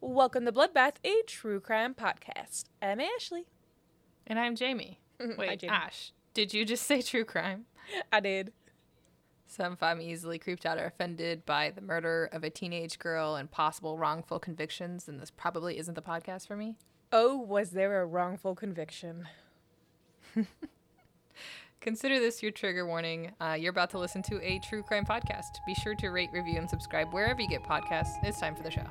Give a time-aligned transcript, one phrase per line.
[0.00, 2.66] Welcome to Bloodbath, a true crime podcast.
[2.80, 3.46] I'm Ashley.
[4.28, 5.00] And I'm Jamie.
[5.20, 5.72] Wait, Hi, Jamie.
[5.72, 7.64] Ash, did you just say true crime?
[8.12, 8.52] I did.
[9.48, 13.50] Some I'm easily creeped out or offended by the murder of a teenage girl and
[13.50, 16.76] possible wrongful convictions, then this probably isn't the podcast for me.
[17.10, 19.26] Oh, was there a wrongful conviction?
[21.80, 23.32] Consider this your trigger warning.
[23.40, 25.58] Uh, you're about to listen to a true crime podcast.
[25.66, 28.12] Be sure to rate, review, and subscribe wherever you get podcasts.
[28.22, 28.86] It's time for the show.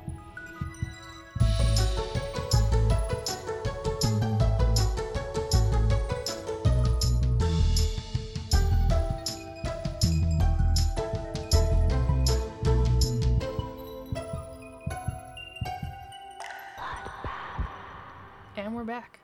[18.88, 19.20] Back.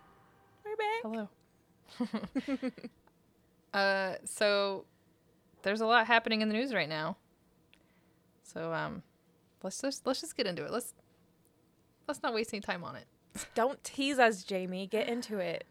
[0.62, 1.28] We're back.
[2.52, 2.70] Hello.
[3.72, 4.84] uh, so
[5.62, 7.16] there's a lot happening in the news right now.
[8.42, 9.02] So um,
[9.62, 10.70] let's just let's just get into it.
[10.70, 10.92] Let's
[12.06, 13.06] let's not waste any time on it.
[13.54, 14.86] Don't tease us, Jamie.
[14.86, 15.64] Get into it.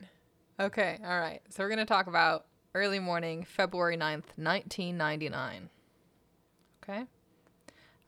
[0.59, 1.41] Okay, all right.
[1.49, 5.69] So we're gonna talk about early morning, February 9th, 1999.
[6.83, 7.03] Okay.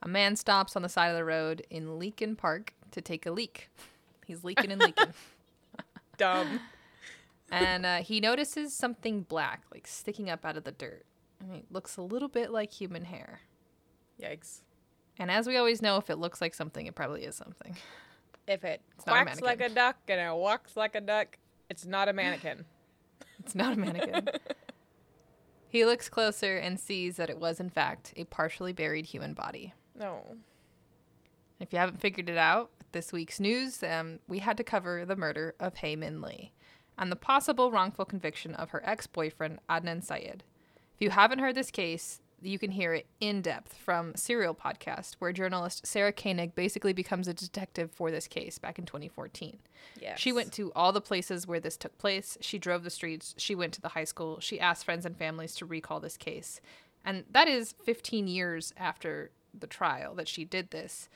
[0.02, 3.30] A man stops on the side of the road in Leakin Park to take a
[3.30, 3.70] leak.
[4.26, 5.14] He's leaking and leaking.
[6.16, 6.60] Dumb.
[7.50, 11.04] and uh, he notices something black, like sticking up out of the dirt.
[11.46, 13.40] Mean, it looks a little bit like human hair.
[14.20, 14.62] Yikes.
[15.18, 17.76] And as we always know, if it looks like something, it probably is something.
[18.46, 21.84] If it not a quacks like a duck and it walks like a duck, it's
[21.84, 22.64] not a mannequin.
[23.38, 24.28] It's not a mannequin.
[25.68, 29.72] he looks closer and sees that it was, in fact, a partially buried human body.
[29.94, 30.36] no.
[31.60, 35.16] If you haven't figured it out, this week's news, um, we had to cover the
[35.16, 36.52] murder of Hae Min Lee
[36.98, 40.44] and the possible wrongful conviction of her ex boyfriend, Adnan Syed.
[40.94, 45.14] If you haven't heard this case, you can hear it in depth from Serial Podcast,
[45.18, 49.58] where journalist Sarah Koenig basically becomes a detective for this case back in 2014.
[50.00, 50.18] Yes.
[50.18, 52.36] She went to all the places where this took place.
[52.40, 53.34] She drove the streets.
[53.38, 54.40] She went to the high school.
[54.40, 56.60] She asked friends and families to recall this case.
[57.04, 61.08] And that is 15 years after the trial that she did this.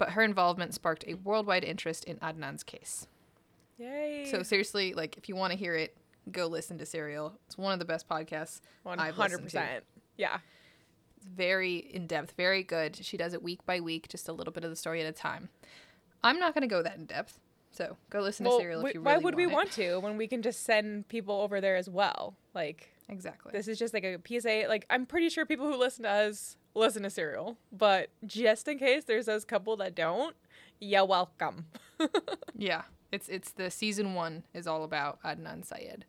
[0.00, 3.06] But her involvement sparked a worldwide interest in Adnan's case.
[3.76, 4.26] Yay.
[4.30, 5.94] So, seriously, like, if you want to hear it,
[6.32, 7.34] go listen to Serial.
[7.46, 9.58] It's one of the best podcasts I've listened to.
[9.58, 9.80] 100%.
[10.16, 10.38] Yeah.
[11.18, 12.96] It's very in depth, very good.
[12.96, 15.12] She does it week by week, just a little bit of the story at a
[15.12, 15.50] time.
[16.24, 17.38] I'm not going to go that in depth.
[17.70, 19.10] So, go listen to Serial if you want to.
[19.10, 19.50] why really would we it.
[19.50, 22.36] want to when we can just send people over there as well?
[22.54, 23.52] Like, Exactly.
[23.52, 24.64] This is just like a PSA.
[24.66, 28.78] Like, I'm pretty sure people who listen to us listen to Serial, but just in
[28.78, 30.36] case there's those couple that don't,
[30.80, 31.66] you're welcome.
[32.54, 36.04] Yeah, it's it's the season one is all about Adnan Syed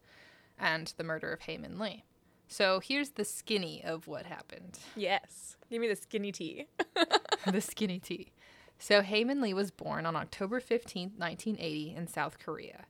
[0.59, 2.03] and the murder of Hae Min Lee.
[2.47, 4.79] So here's the skinny of what happened.
[4.95, 5.55] yes.
[5.69, 6.67] Give me the skinny tea.
[7.45, 8.33] the skinny tea.
[8.79, 12.85] So Hae Min Lee was born on October 15th, 1980 in South Korea.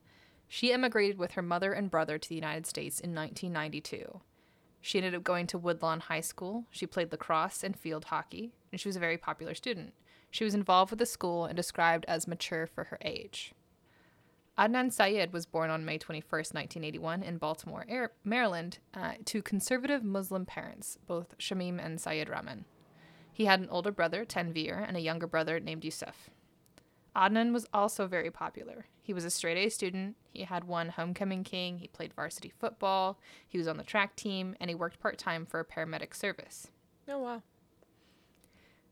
[0.48, 4.20] She emigrated with her mother and brother to the United States in 1992.
[4.82, 6.66] She ended up going to Woodlawn High School.
[6.70, 9.94] She played lacrosse and field hockey, and she was a very popular student.
[10.30, 13.52] She was involved with the school and described as mature for her age.
[14.58, 20.44] Adnan Syed was born on May 21st, 1981, in Baltimore, Maryland, uh, to conservative Muslim
[20.44, 22.64] parents, both Shamim and Syed Rahman.
[23.32, 26.28] He had an older brother, Tanvir, and a younger brother named Yusuf.
[27.14, 28.86] Adnan was also very popular.
[29.02, 30.16] He was a straight A student.
[30.32, 31.78] He had won Homecoming King.
[31.78, 33.18] He played varsity football.
[33.48, 36.68] He was on the track team, and he worked part time for a paramedic service.
[37.08, 37.42] Oh, wow.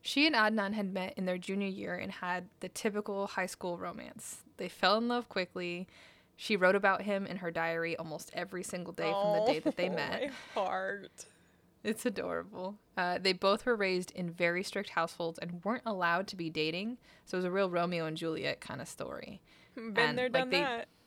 [0.03, 3.77] She and Adnan had met in their junior year and had the typical high school
[3.79, 4.43] romance.
[4.57, 5.87] They fell in love quickly.
[6.37, 9.77] She wrote about him in her diary almost every single day from the day that
[9.77, 10.23] they Oh, met.
[10.23, 11.27] My heart.
[11.83, 12.77] It's adorable.
[12.97, 16.99] Uh, they both were raised in very strict households and weren't allowed to be dating,
[17.25, 19.41] so it was a real Romeo and Juliet kind of story.
[19.75, 20.89] Been And, there, like, done they- that.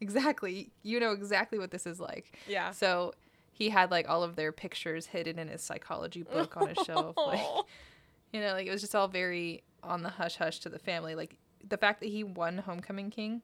[0.00, 0.70] Exactly.
[0.82, 2.36] You know exactly what this is like.
[2.48, 2.72] Yeah.
[2.72, 3.14] So
[3.52, 7.16] he had like all of their pictures hidden in his psychology book on his shelf.
[7.16, 7.40] Like,
[8.32, 11.14] you know, like it was just all very on the hush hush to the family.
[11.14, 11.36] Like
[11.68, 13.42] the fact that he won Homecoming King,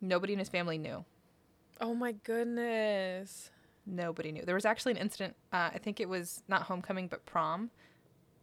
[0.00, 1.04] nobody in his family knew.
[1.80, 3.50] oh my goodness.
[3.86, 4.42] Nobody knew.
[4.44, 5.36] There was actually an incident.
[5.52, 7.70] Uh, I think it was not homecoming, but prom.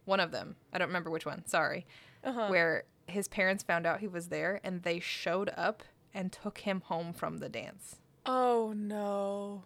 [0.05, 0.55] One of them.
[0.73, 1.45] I don't remember which one.
[1.45, 1.85] Sorry.
[2.23, 2.47] Uh-huh.
[2.47, 6.81] Where his parents found out he was there, and they showed up and took him
[6.81, 7.97] home from the dance.
[8.25, 9.63] Oh no.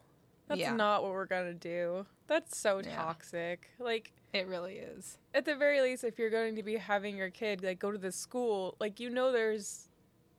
[0.47, 0.75] That's Yeah.
[0.75, 2.05] not what we're gonna do.
[2.27, 2.95] That's so Yeah.
[2.95, 3.69] toxic.
[3.79, 5.17] Like It really is.
[5.33, 7.97] at the very least, if you're going to be having your kid like go to
[7.97, 9.87] this school, like you know there's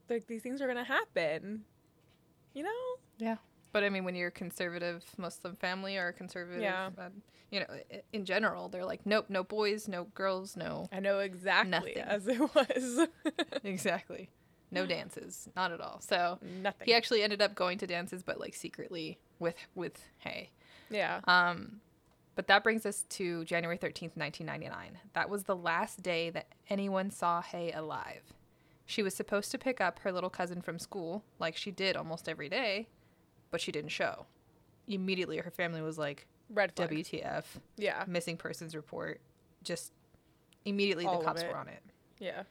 [0.08, 1.64] like these things are gonna happen.
[2.54, 2.96] You know?
[3.18, 3.36] Yeah.
[3.72, 6.90] But I mean, when you're a conservative Muslim family or a conservative, Yeah.
[6.98, 7.08] uh,
[7.50, 7.66] you know,
[8.12, 10.88] in general, they're like, nope, no boys, no girls, no.
[10.92, 11.96] I know exactly Nothing.
[11.98, 13.08] as it was.
[13.64, 14.30] exactly.
[14.70, 16.00] No dances, not at all.
[16.00, 16.86] So Nothing.
[16.86, 20.50] he actually ended up going to dances, but like secretly with with Hae.
[20.90, 21.20] yeah.
[21.24, 21.80] Um,
[22.34, 24.98] but that brings us to January 13th, 1999.
[25.12, 28.22] That was the last day that anyone saw Hae alive.
[28.86, 32.28] She was supposed to pick up her little cousin from school, like she did almost
[32.30, 32.88] every day,
[33.52, 34.26] but she didn't show.
[34.88, 36.90] Immediately, her family was like, Red flag.
[36.90, 37.44] WTF,
[37.76, 38.04] Yeah.
[38.08, 39.20] missing persons report.
[39.62, 39.92] Just
[40.64, 41.82] immediately, All the cops were on it.
[42.18, 42.42] Yeah.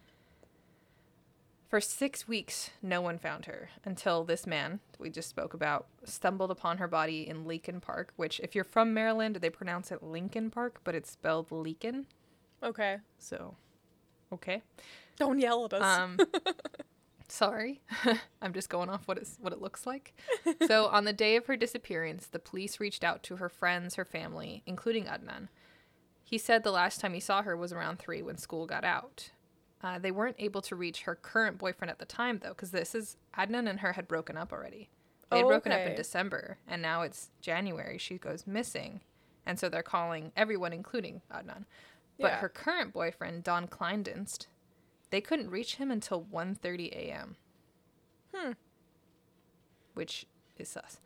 [1.70, 6.52] For six weeks, no one found her until this man we just spoke about stumbled
[6.52, 10.50] upon her body in Leakin Park, which, if you're from Maryland, they pronounce it Lincoln
[10.52, 12.06] Park, but it's spelled Leakin.
[12.62, 12.98] Okay.
[13.20, 13.56] So,
[14.34, 14.62] okay.
[15.18, 16.00] Don't yell at us.
[16.00, 16.18] Um,
[17.32, 17.82] sorry,
[18.42, 20.14] I'm just going off what it's what it looks like.
[20.68, 24.06] So, on the day of her disappearance, the police reached out to her friends, her
[24.06, 25.48] family, including Adnan.
[26.24, 29.32] He said the last time he saw her was around three when school got out.
[29.84, 32.94] Uh, they weren't able to reach her current boyfriend at the time, though, because this
[32.96, 34.90] is Adnan and her had broken up already.
[35.30, 37.98] They had Oh, broken up in December, and now it's January.
[37.98, 39.02] She goes missing,
[39.46, 41.66] and so they're calling everyone, including Adnan.
[42.20, 42.38] But Yeah.
[42.40, 44.48] her current boyfriend, Don Clinedinst,
[45.12, 47.36] they couldn't reach him until 1.30 a.m.
[48.34, 48.52] Hmm.
[49.94, 50.26] Which
[50.58, 51.00] is sus.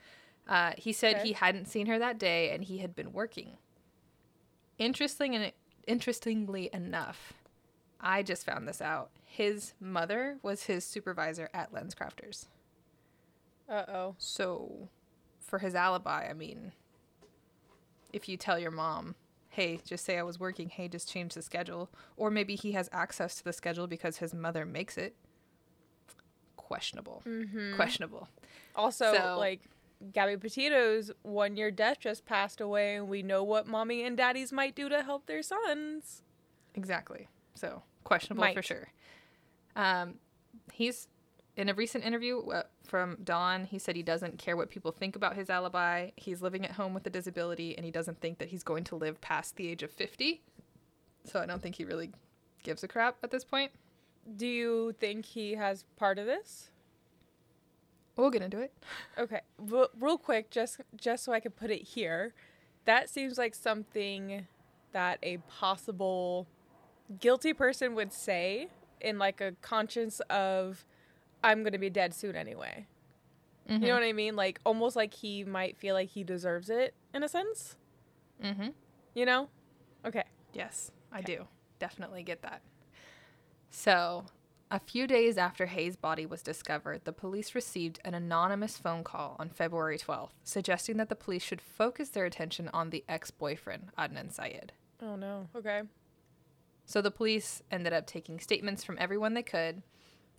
[0.47, 1.27] Uh, he said Okay.
[1.29, 3.57] he hadn't seen her that day, and he had been working.
[4.77, 5.51] Interesting and
[5.87, 7.33] interestingly enough,
[7.99, 9.09] I just found this out.
[9.23, 12.45] His mother was his supervisor at LensCrafters.
[13.67, 14.15] Uh oh.
[14.19, 14.89] So,
[15.39, 16.71] for his alibi, I mean,
[18.13, 19.15] if you tell your mom,
[19.55, 22.89] hey, just say I was working, hey, just change the schedule, or maybe he has
[22.91, 25.15] access to the schedule because his mother makes it,
[26.57, 27.23] questionable.
[27.25, 27.75] Mm-hmm.
[27.75, 28.27] Questionable.
[28.75, 29.61] Also, So- like
[30.11, 34.51] Gabby Petito's one year death just passed away, and we know what mommy and daddies
[34.51, 36.21] might do to help their sons.
[36.73, 37.29] Exactly.
[37.53, 38.89] So, questionable for sure.
[39.77, 40.15] Um,
[40.73, 41.07] he's
[41.57, 45.15] in a recent interview uh, from Don, he said he doesn't care what people think
[45.15, 46.09] about his alibi.
[46.15, 48.95] He's living at home with a disability and he doesn't think that he's going to
[48.95, 50.41] live past the age of 50.
[51.23, 52.11] So I don't think he really
[52.63, 53.71] gives a crap at this point.
[54.35, 56.69] Do you think he has part of this?
[58.17, 58.73] We'll get into it.
[59.17, 62.33] Okay, real, real quick, just just so I can put it here,
[62.85, 64.47] that seems like something
[64.93, 66.47] that a possible
[67.19, 68.69] guilty person would say
[69.01, 70.85] in like a conscience of,
[71.43, 72.87] I'm gonna be dead soon anyway.
[73.67, 74.35] You know what I mean?
[74.35, 77.75] Like almost like he might feel like he deserves it in a sense.
[78.43, 78.69] Mm-hmm.
[79.15, 79.49] You know?
[80.05, 80.23] Okay.
[80.53, 81.47] Yes, I do.
[81.79, 82.61] Definitely get that.
[83.71, 84.25] So,
[84.69, 89.35] a few days after Hae's body was discovered, the police received an anonymous phone call
[89.39, 93.89] on February 12th, suggesting that the police should focus their attention on the ex boyfriend,
[93.97, 94.73] Adnan Syed.
[95.01, 95.49] Oh no.
[95.55, 95.81] Okay.
[96.85, 99.81] So, the police ended up taking statements from everyone they could,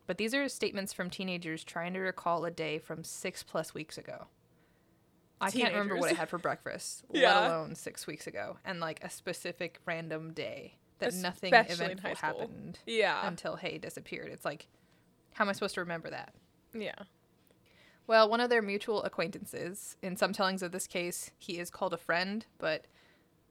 [0.06, 3.98] but these are statements from teenagers trying to recall a day from six plus weeks
[3.98, 4.26] ago.
[5.40, 7.40] I can't remember what I had for breakfast, Yeah.
[7.40, 11.98] let alone six weeks ago, and like a specific random day that nothing Especially in
[11.98, 13.26] eventful happened Yeah.
[13.28, 14.30] until Hae disappeared.
[14.32, 14.66] It's like,
[15.34, 16.32] how am I supposed to remember that?
[16.72, 16.94] yeah.
[18.06, 21.92] Well, one of their mutual acquaintances, in some tellings of this case, he is called
[21.92, 22.86] a friend, but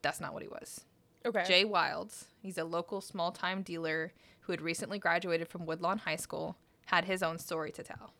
[0.01, 0.85] that's not what he was.
[1.25, 1.43] Okay.
[1.45, 4.13] Jay Wilds, he's a local small time dealer
[4.45, 6.55] who had recently graduated from Woodlawn High School,
[6.87, 8.13] had his own story to tell.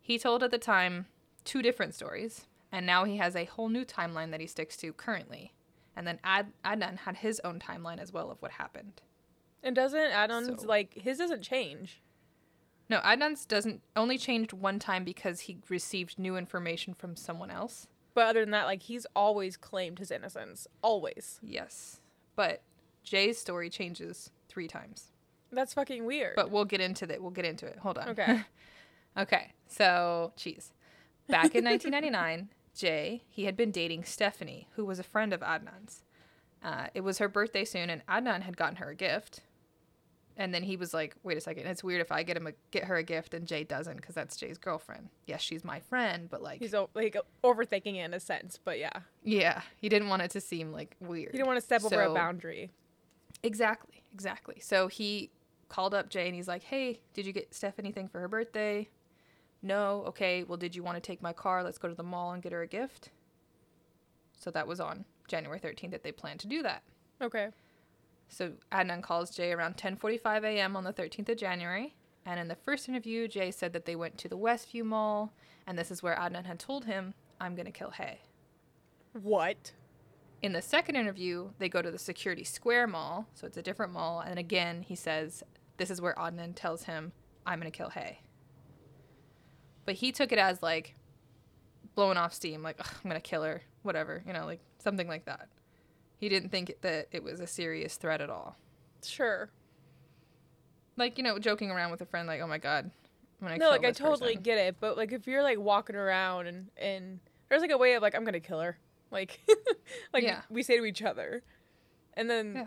[0.00, 1.06] He told at the time
[1.44, 4.92] two different stories, and now he has a whole new timeline that he sticks to
[4.92, 5.52] currently.
[5.96, 9.02] And then Ad- Adnan had his own timeline as well of what happened.
[9.62, 12.02] And doesn't Adam's So- like his doesn't change?
[12.90, 17.86] No, Adnan's doesn't only changed one time because he received new information from someone else.
[18.14, 20.66] But other than that, like he's always claimed his innocence.
[20.82, 21.38] Always.
[21.42, 22.00] Yes.
[22.36, 22.62] But
[23.02, 25.12] Jay's story changes three times.
[25.52, 26.34] That's fucking weird.
[26.34, 27.22] But we'll get into that.
[27.22, 27.78] We'll get into it.
[27.78, 28.08] Hold on.
[28.08, 28.40] Okay.
[29.16, 29.52] okay.
[29.68, 30.72] So, cheese.
[31.28, 36.02] Back in 1999, Jay, he had been dating Stephanie, who was a friend of Adnan's.
[36.60, 39.42] Uh, it was her birthday soon, and Adnan had gotten her a gift.
[40.36, 42.52] And then he was like, "Wait a second, it's weird if I get him a,
[42.72, 45.08] get her a gift and Jay doesn't, because that's Jay's girlfriend.
[45.26, 48.78] Yes, she's my friend, but like, he's o- like overthinking it in a sense, but
[48.78, 51.30] yeah, yeah, he didn't want it to seem like weird.
[51.32, 52.70] He didn't want to step over a boundary.
[53.42, 54.60] Exactly, exactly.
[54.60, 55.30] So he
[55.68, 58.88] called up Jay and he's like, "Hey, did you get Steph anything for her birthday?"
[59.62, 60.04] No.
[60.06, 60.44] Okay.
[60.44, 61.62] Well, did you want to take my car?
[61.62, 63.10] Let's go to the mall and get her a gift.
[64.38, 66.82] So that was on January 13th that they planned to do that.
[67.20, 67.48] Okay.
[68.28, 70.76] So Adnan calls Jay around 10:45 a.m.
[70.76, 71.94] on the 13th of January,
[72.28, 75.32] And in the first interview, Jay said that they went to the Westview Mall,
[75.66, 78.20] and this is where Adnan had told him, I'm going to kill Hae.
[79.14, 79.72] What?
[80.40, 83.92] In the second interview, they go to the Security Square Mall, so it's a different
[83.92, 85.42] mall, and again, he says,
[85.78, 87.12] This is where Adnan tells him,
[87.44, 88.20] I'm going to kill Hae.
[89.84, 90.94] But he took it as like
[91.94, 95.24] blowing off steam, like, I'm going to kill her, whatever, you know, like something like
[95.24, 95.48] that.
[96.18, 98.56] He didn't think that it was a serious threat at all.
[99.04, 99.50] Sure.
[100.96, 102.90] Like, you know, joking around with a friend, like, oh my God.
[103.40, 105.58] I'm gonna No, kill like I totally person." get it, but like if you're like
[105.60, 108.76] walking around and and there's like a way of like I'm gonna kill her,
[109.10, 109.40] like
[110.12, 110.42] like Yeah.
[110.50, 111.42] we say to each other,
[112.14, 112.66] and then Yeah.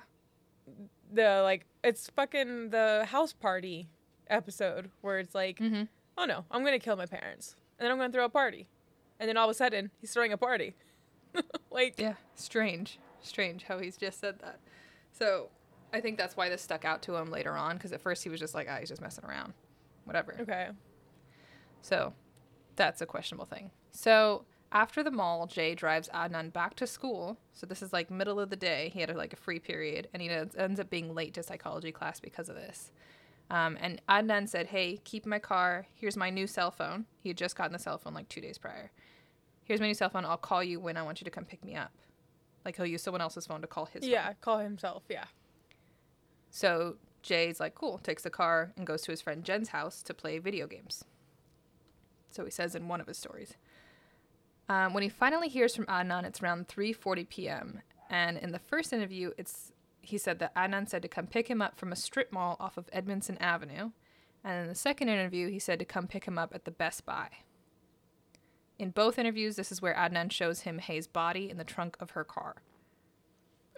[1.13, 3.89] the like it's fucking the house party
[4.27, 5.87] episode where it's like Mhm.
[6.17, 8.67] oh no I'm gonna kill my parents and then I'm gonna throw a party,
[9.19, 10.75] and then all of a sudden he's throwing a party,
[11.71, 12.99] like Yeah, strange.
[13.23, 14.59] Strange how he's just said that.
[15.11, 15.49] So
[15.93, 18.29] I think that's why this stuck out to him later on, because at first he
[18.29, 19.53] was just like, ah, he's just messing around.
[20.05, 20.37] Whatever.
[20.41, 20.69] okay
[21.81, 22.13] So
[22.75, 23.69] that's a questionable thing.
[23.91, 27.37] So after the mall, Jay drives Adnan back to school.
[27.53, 28.89] So this is like middle of the day.
[28.93, 32.19] He had like a free period, and he ends up being late to psychology class
[32.19, 32.91] because of this.
[33.49, 35.87] Um, and Adnan said, "Hey, keep my car.
[35.93, 37.05] Here's my new cell phone.
[37.21, 38.91] He had just gotten the cell phone like two days prior.
[39.65, 40.25] Here's my new cell phone.
[40.25, 41.91] I'll call you when I want you to come pick me up.
[42.63, 44.03] Like he'll use someone else's phone to call his.
[44.03, 44.11] phone.
[44.11, 45.25] yeah call himself yeah
[46.49, 50.13] So Jay's like, cool, takes the car and goes to his friend Jen's house to
[50.13, 51.03] play video games.
[52.29, 53.55] So he says in one of his stories.
[54.69, 57.81] Um, when he finally hears from Adnan, it's around 3:40 p.m.
[58.09, 61.61] And in the first interview, it's he said that Adnan said to come pick him
[61.61, 63.91] up from a strip mall off of Edmondson Avenue.
[64.43, 67.05] And in the second interview, he said to come pick him up at the Best
[67.05, 67.29] Buy.
[68.79, 72.11] In both interviews, this is where Adnan shows him Hae's body in the trunk of
[72.11, 72.55] her car.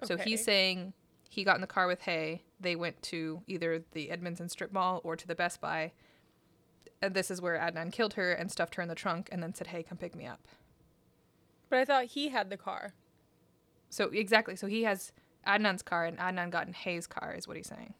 [0.03, 0.93] So he's saying
[1.29, 2.43] he got in the car with Hae.
[2.59, 5.91] They went to either the Edmondson Strip Mall or to the Best Buy.
[7.01, 9.53] And this is where Adnan killed her and stuffed her in the trunk and then
[9.53, 10.47] said, Hey, come pick me up.
[11.73, 12.93] But I thought he had the car
[13.89, 14.55] So, exactly.
[14.55, 15.11] So he has
[15.47, 17.95] Adnan's car and Adnan got in Hae's car, is what he's saying.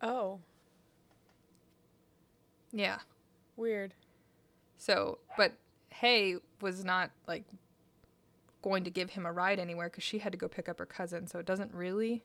[0.00, 0.38] oh
[2.70, 2.98] Yeah.
[3.56, 3.94] weird
[4.78, 5.54] So, but
[5.90, 7.42] Hae was not like
[8.62, 10.86] going to give him a ride anywhere because she had to go pick up her
[10.86, 11.26] cousin.
[11.26, 12.22] So it doesn't really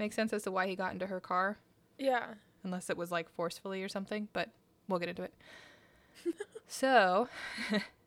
[0.00, 1.58] make sense as to why he got into her car.
[1.96, 2.34] yeah
[2.64, 4.48] unless it was like forcefully or something, but
[4.88, 5.32] we'll get into it.
[6.66, 7.28] so,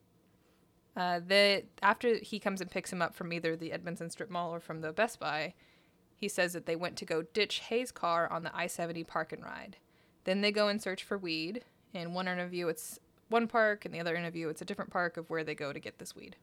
[0.95, 4.53] uh, the after he comes and picks him up from either the Edmondson Strip Mall
[4.53, 5.53] or from the Best Buy,
[6.15, 9.33] he says that they went to go ditch Hae's car on the I seventy park
[9.33, 9.77] and ride.
[10.23, 11.63] Then they go and search for weed.
[11.93, 15.29] In one interview, it's one park, and the other interview, it's a different park of
[15.29, 16.35] where they go to get this weed.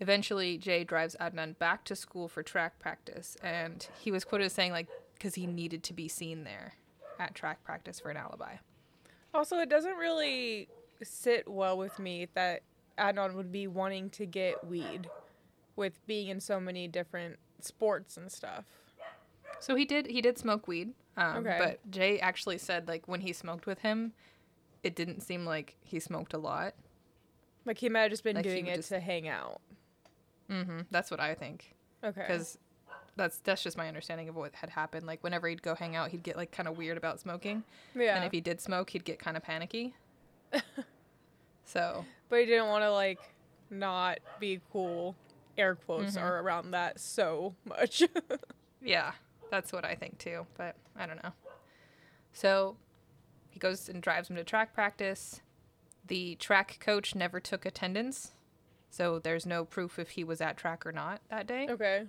[0.00, 4.52] Eventually, Jay drives Adnan back to school for track practice, and he was quoted as
[4.52, 6.74] saying, like, because he needed to be seen there
[7.18, 8.56] at track practice for an alibi.
[9.34, 10.68] Also, it doesn't really
[11.02, 12.62] sit well with me that
[12.98, 15.08] Adnan would be wanting to get weed
[15.76, 18.64] with being in so many different sports and stuff.
[19.60, 21.56] So he did he did smoke weed, um, Okay.
[21.58, 24.12] but Jay actually said like when he smoked with him,
[24.82, 26.74] it didn't seem like he smoked a lot.
[27.64, 29.60] Like he might have just been Like doing it just- to hang out.
[30.50, 30.80] Mm-hmm.
[30.90, 31.74] That's what I think
[32.04, 32.20] Okay.
[32.26, 32.56] because
[33.16, 35.06] that's that's just my understanding of what had happened.
[35.06, 37.64] Like whenever he'd go hang out, he'd get like kind of weird about smoking,
[37.94, 38.14] yeah.
[38.16, 39.94] and if he did smoke, he'd get kind of panicky.
[41.68, 43.20] so but he didn't want to like
[43.70, 45.14] not be cool.
[45.56, 46.22] Air quotes Mhm.
[46.22, 48.02] are around that so much.
[48.80, 49.12] Yeah,
[49.50, 51.32] that's what I think too, but I don't know.
[52.32, 52.76] So
[53.50, 55.40] he goes and drives him to track practice.
[56.06, 58.32] The track coach never took attendance,
[58.88, 61.66] so there's no proof if he was at track or not that day.
[61.68, 62.06] okay.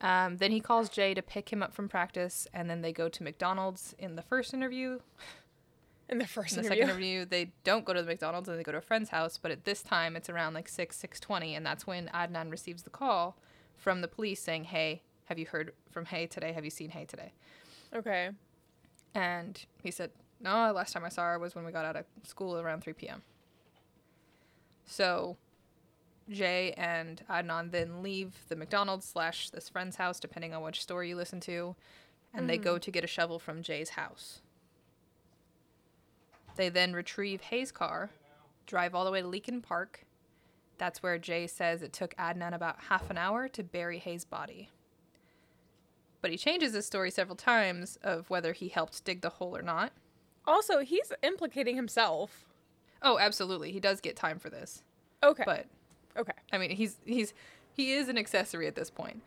[0.00, 3.08] Um, then he calls Jay to pick him up from practice, and then they go
[3.08, 4.98] to McDonald's in the first interview.
[6.14, 6.82] In the first In the interview.
[6.82, 9.36] second interview, they don't go to the McDonald's and they go to a friend's house,
[9.36, 12.90] but at this time it's around like 6, 6.20, and that's when Adnan receives the
[12.90, 13.36] call
[13.76, 16.52] from the police saying, hey, have you heard from Hae today?
[16.52, 17.32] Have you seen Hae today?
[17.92, 18.30] Okay.
[19.12, 22.04] And he said, No, last time I saw her was when we got out of
[22.22, 23.22] school around 3 p.m.
[24.86, 25.36] So
[26.30, 31.08] Jay and Adnan then leave the McDonald's slash this friend's house, depending on which story
[31.08, 31.74] you listen to,
[32.32, 32.80] and they go mm-hmm.
[32.82, 34.40] to get a shovel from Jay's house.
[36.56, 38.10] They then retrieve Hae's car,
[38.66, 40.04] drive all the way to Leakin Park.
[40.78, 44.70] That's where Jay says it took Adnan about half an hour to bury Hae's body
[46.20, 49.60] but he changes his story several times of whether he helped dig the hole or
[49.60, 49.92] not.
[50.46, 52.46] Also, he's implicating himself.
[53.02, 54.82] Oh, absolutely, he does get time for this,
[55.22, 55.42] Okay.
[55.44, 55.66] but
[56.16, 56.32] okay.
[56.50, 57.34] I mean, he's he's
[57.74, 59.20] he is an accessory at this point.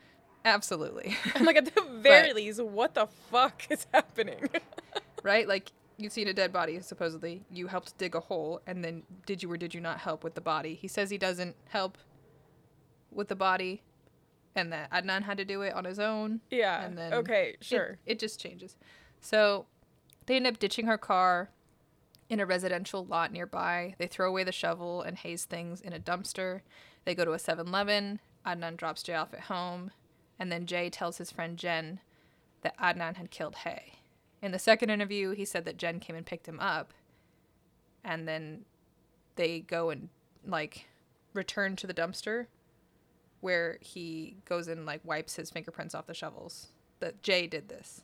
[0.44, 1.16] Absolutely.
[1.36, 4.50] I'm like, at the very But- least, what the fuck is happening?
[5.22, 5.48] right?
[5.48, 7.44] Like you've seen a dead body, supposedly.
[7.52, 10.36] You helped dig a hole, and then did you or did you not help with
[10.36, 10.76] the body?
[10.76, 11.98] He says he doesn't help
[13.12, 13.82] with the body,
[14.56, 16.42] and that Adnan had to do it on his own.
[16.50, 16.84] yeah.
[16.86, 17.98] And then okay, It- sure.
[18.06, 18.76] It, just changes.
[19.22, 19.66] So
[20.26, 21.50] they end up ditching her car
[22.30, 23.96] in a residential lot nearby.
[23.98, 26.62] They throw away the shovel and Hae's things in a dumpster.
[27.06, 28.20] They go to a 7 Eleven.
[28.46, 29.92] Adnan drops Jay off at home.
[30.38, 32.00] And then Jay tells his friend Jen
[32.62, 33.97] that Adnan had killed Hae.
[34.42, 36.94] In the second interview, he said that Jen came and picked him up.
[38.04, 38.66] And then
[39.36, 40.10] they go and,
[40.46, 40.88] like,
[41.34, 42.48] return to the dumpster
[43.42, 46.68] where he goes and, like, wipes his fingerprints off the shovels.
[47.00, 48.02] That Jay did this.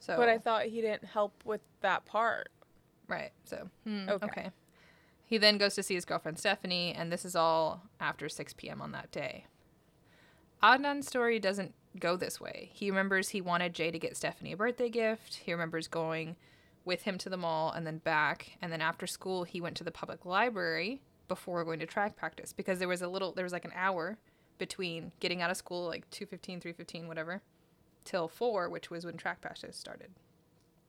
[0.00, 2.48] So, But I thought he didn't help with that part.
[3.08, 3.30] Right.
[3.44, 4.26] So, hmm, Okay.
[4.26, 4.50] okay.
[5.24, 8.82] He then goes to see his girlfriend Stephanie, and this is all after 6 p.m.
[8.82, 9.46] on that day.
[10.62, 12.70] Adnan's story doesn't go this way.
[12.72, 15.36] He remembers he wanted Jay to get Stephanie a birthday gift.
[15.44, 16.36] He remembers going
[16.84, 18.56] with him to the mall and then back.
[18.60, 22.52] And then after school, he went to the public library before going to track practice
[22.52, 24.18] because there was a little, there was like an hour
[24.58, 27.42] between getting out of school, like 2.15, 3.15, whatever,
[28.04, 30.10] till 4, which was when track practice started.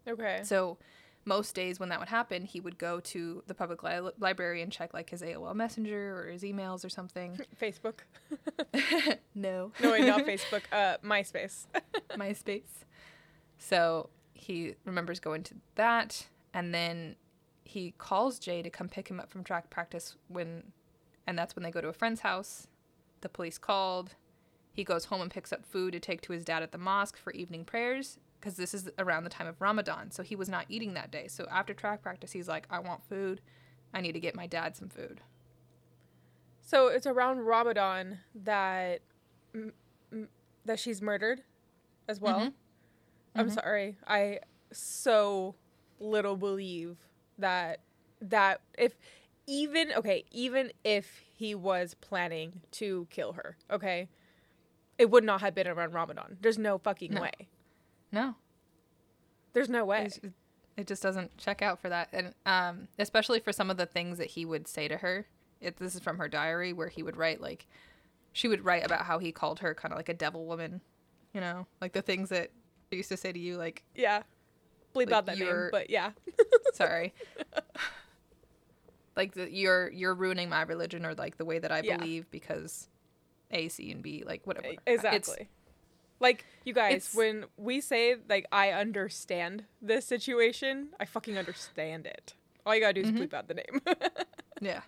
[0.07, 0.41] Okay.
[0.43, 0.77] So
[1.25, 4.71] most days when that would happen, he would go to the public li- library and
[4.71, 7.39] check like his AOL Messenger or his emails or something.
[7.61, 7.99] Facebook.
[9.35, 9.71] no.
[9.81, 10.61] No, wait, not Facebook.
[10.71, 11.65] Uh, MySpace.
[12.11, 12.85] MySpace.
[13.57, 17.15] So he remembers going to that and then
[17.63, 20.71] he calls Jay to come pick him up from track practice when
[21.25, 22.67] and that's when they go to a friend's house.
[23.21, 24.15] The police called.
[24.73, 27.15] He goes home and picks up food to take to his dad at the mosque
[27.15, 30.11] for evening prayers because this is around the time of Ramadan.
[30.11, 31.27] So he was not eating that day.
[31.29, 33.39] So after track practice, he's like, I want food.
[33.93, 35.21] I need to get my dad some food.
[36.59, 38.99] So it's around Ramadan that
[39.55, 39.71] m-
[40.11, 40.27] m-
[40.65, 41.41] that she's murdered,
[42.09, 42.39] as well.
[42.41, 42.53] Mhm.
[43.35, 43.53] I'm Mhm.
[43.53, 43.97] sorry.
[44.05, 44.41] I
[44.73, 45.55] so
[46.01, 46.97] little believe
[47.37, 47.79] that
[48.19, 48.95] that if
[49.47, 54.09] even okay, even if he was planning to kill her, okay,
[54.97, 56.37] it would not have been around Ramadan.
[56.41, 57.21] There's no fucking No.
[57.21, 57.47] way.
[58.13, 58.35] No,
[59.51, 60.05] There's no way.
[60.05, 60.19] It's-
[60.77, 64.17] it- just doesn't check out for that and um, especially for some of the things
[64.17, 65.27] that he would say to her
[65.61, 67.67] it, this is from her diary where he would write like
[68.31, 70.81] she would write about how he called her kind of like a devil woman
[71.31, 72.49] you know like the things that
[72.89, 74.23] he used to say to you like yeah.
[74.95, 76.11] Bleep Like, out that name, but yeah.
[76.73, 77.13] sorry
[79.15, 81.97] like the, you're you're ruining my religion or like the way that i Yeah.
[81.97, 82.89] believe because
[83.51, 85.49] a c and b like whatever E- It's- Exactly.
[86.23, 92.07] Like you guys, it's- when we say like I understand this situation, I fucking understand
[92.07, 92.33] it.
[92.65, 93.17] All you gotta do is Mhm.
[93.19, 93.81] bleep out the name.
[94.61, 94.81] Yeah.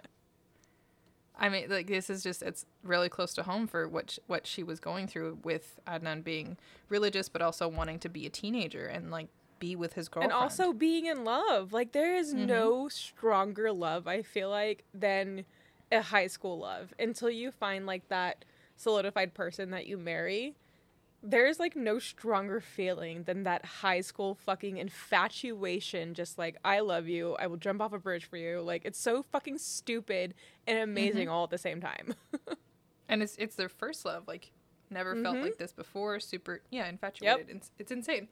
[1.37, 4.47] I mean, like this is just it's really close to home for what sh- what
[4.47, 8.85] she was going through with Adnan being religious, but also wanting to be a teenager
[8.87, 9.27] and like
[9.59, 11.73] be with his girlfriend, and also being in love.
[11.73, 12.45] Like there is Mhm.
[12.47, 15.45] no stronger love I feel like than
[15.91, 18.45] a high school love until you find like that
[18.77, 20.55] solidified person that you marry.
[21.23, 26.13] There's like no stronger feeling than that high school fucking infatuation.
[26.13, 27.35] Just like, I love you.
[27.39, 28.61] I will jump off a bridge for you.
[28.61, 30.35] Like, it's so fucking stupid
[30.67, 32.13] and amazing all at the same time.
[33.09, 34.27] and it's it's their first love.
[34.27, 34.51] Like
[34.91, 35.41] never felt Mhm.
[35.43, 36.19] like this before.
[36.19, 37.49] Super, yeah, infatuated.
[37.49, 38.27] It's, it's insane.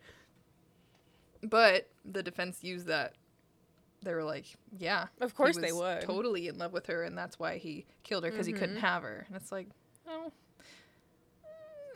[1.41, 3.13] But the defense used that.
[4.03, 4.45] They were like,
[4.77, 6.01] yeah, Of course they would.
[6.01, 8.81] Totally in love with her, and that's why he killed her because he couldn't Mhm.
[8.81, 9.23] have her.
[9.27, 9.69] And it's like,
[10.07, 10.31] oh,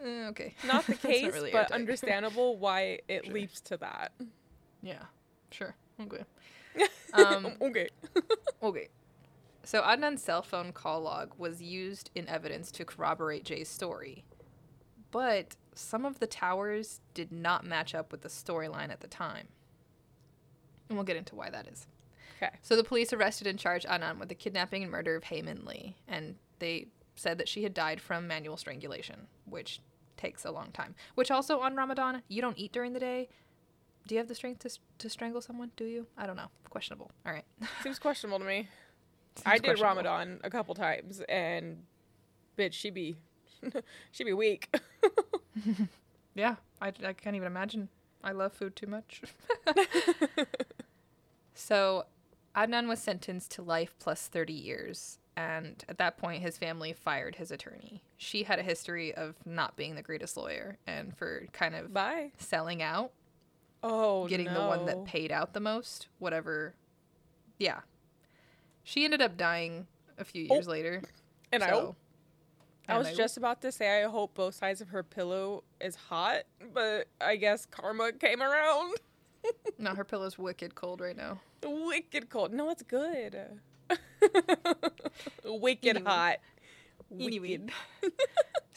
[0.04, 3.34] eh, okay, Not the That's not case, really but understandable why it Sure.
[3.34, 4.12] leaps to that.
[4.82, 5.04] Yeah,
[5.52, 5.76] sure.
[6.02, 6.24] Okay.
[7.14, 7.90] Um, okay.
[8.62, 8.90] okay.
[9.64, 14.24] So Adnan's cell phone call log was used in evidence to corroborate Jay's story.
[15.10, 19.48] But some of the towers did not match up with the storyline at the time.
[20.90, 21.88] And we'll get into why that is.
[22.42, 22.52] Okay.
[22.62, 25.66] So the police arrested and charged Adnan with the kidnapping and murder of Hae Min
[25.66, 29.82] Lee, and they said that she had died from manual strangulation, which
[30.16, 30.96] takes a long time.
[31.16, 33.28] Which also on Ramadan, you don't eat during the day.
[34.08, 35.72] Do you have the strength to, to strangle someone?
[35.76, 36.08] Do you?
[36.18, 36.50] I don't know.
[36.70, 37.12] Questionable.
[37.26, 37.44] All right.
[37.84, 38.70] Seems questionable to me.
[39.36, 39.80] Seems I did.
[39.80, 41.84] Ramadan a couple times, and
[42.58, 43.18] bitch, she be,
[44.12, 44.74] she be weak.
[46.38, 47.90] Yeah, I, I can't even imagine.
[48.24, 49.24] I love food too much.
[51.56, 52.06] so,
[52.56, 57.36] Adnan was sentenced to life plus 30 years, and at that point, his family fired
[57.36, 58.02] his attorney.
[58.18, 62.32] She had a history of not being the greatest lawyer and for kind of Bye.
[62.40, 63.12] selling out,
[63.84, 66.74] Oh, getting the one that paid out the most, whatever.
[67.60, 67.82] Yeah.
[68.84, 69.86] She ended up dying
[70.18, 70.56] a few oh.
[70.56, 71.04] years later.
[71.52, 71.96] And I hope
[72.90, 75.96] I was they- just about to say I hope both sides of her pillow is
[75.96, 78.98] hot, but I guess karma came around.
[79.78, 81.40] No, her pillow's wicked cold right now.
[81.64, 82.52] Wicked cold.
[82.52, 83.40] No, it's good.
[85.46, 86.06] Wicked Anyway.
[86.10, 86.38] hot.
[87.12, 87.40] Anyway.
[87.40, 87.72] Wicked.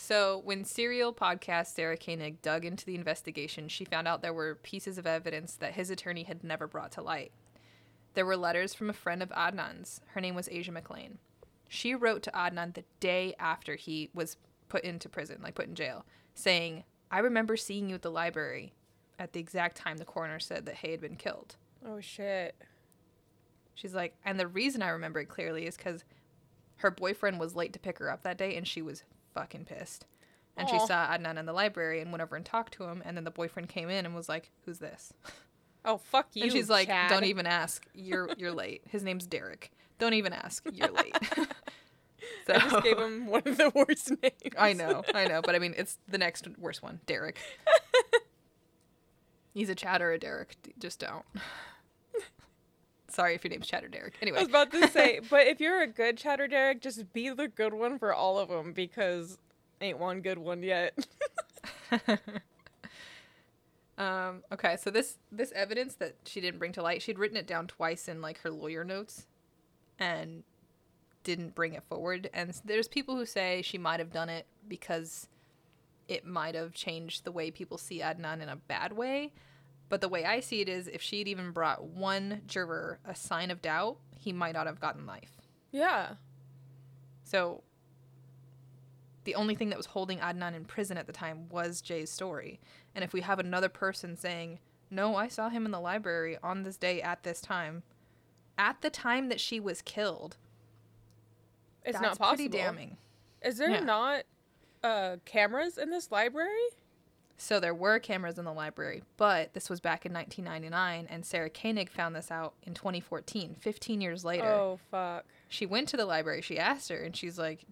[0.03, 4.55] So, when Serial podcast Sarah Koenig dug into the investigation, she found out there were
[4.57, 7.33] pieces of evidence that his attorney had never brought to light.
[8.15, 10.01] There were letters from a friend of Adnan's.
[10.15, 11.19] Her name was Asia McClain.
[11.69, 15.75] She wrote to Adnan the day after he was put into prison, like put in
[15.75, 18.73] jail, saying, I remember seeing you at the library
[19.19, 21.57] at the exact time the coroner said that Hae had been killed.
[21.87, 22.57] Oh shit.
[23.81, 26.05] She's like, and the reason I remember it clearly is because
[26.77, 30.05] her boyfriend was late to pick her up that day and she was fucking pissed.
[30.55, 33.01] And she saw Adnan in the library and went over and talked to him.
[33.07, 35.13] And then the boyfriend came in and was like, "Who's this?"
[35.83, 36.43] Oh fuck you.
[36.43, 37.09] and she's like, Chad.
[37.09, 37.87] "Don't even ask.
[37.95, 38.83] You're you're late.
[38.91, 39.71] His name's Derek.
[39.99, 40.63] Don't even ask.
[40.71, 41.47] You're late." so
[42.55, 44.55] I just gave him one of the worst names.
[44.59, 47.39] I know, I know, but I mean, it's the next worst one, Derek.
[49.55, 50.55] He's a Chad or a Derek.
[50.79, 51.25] Just don't.
[53.11, 54.15] Sorry if your name's Chad or Derek.
[54.23, 57.31] Anyway, I was about to say, but if you're a good chatter Derek, just be
[57.31, 59.39] the good one for all of them because
[59.81, 60.97] ain't one good one yet.
[64.01, 67.47] Um, okay, so this this evidence that she didn't bring to light, she'd written it
[67.47, 69.27] down twice in like her lawyer notes,
[69.99, 70.43] and
[71.23, 72.31] didn't bring it forward.
[72.33, 75.29] And there's people who say she might have done it because
[76.09, 79.35] it might have changed the way people see Adnan in a bad way.
[79.91, 83.51] But the way I see it is, if she'd even brought one juror a sign
[83.51, 85.43] of doubt, he might not have gotten life.
[85.71, 86.15] yeah.
[87.25, 87.63] So
[89.25, 92.59] the only thing that was holding Adnan in prison at the time was Jay's story.
[92.95, 94.59] And if we have another person saying,
[94.91, 97.83] "No, I saw him in the library on this day at this time,"
[98.59, 100.39] at the time that she was killed,
[101.85, 102.37] It's that's not possible.
[102.37, 102.97] pretty damning.
[103.43, 103.81] Is there Yeah.
[103.81, 104.25] not
[104.83, 106.69] uh cameras in this library?
[107.43, 111.49] So there were cameras in the library, but this was back in 1999, and Sarah
[111.49, 114.45] Koenig found this out in 2014, 15 years later.
[114.47, 115.25] Oh fuck.
[115.49, 116.43] She went to the library.
[116.43, 117.65] She asked her, and she's like,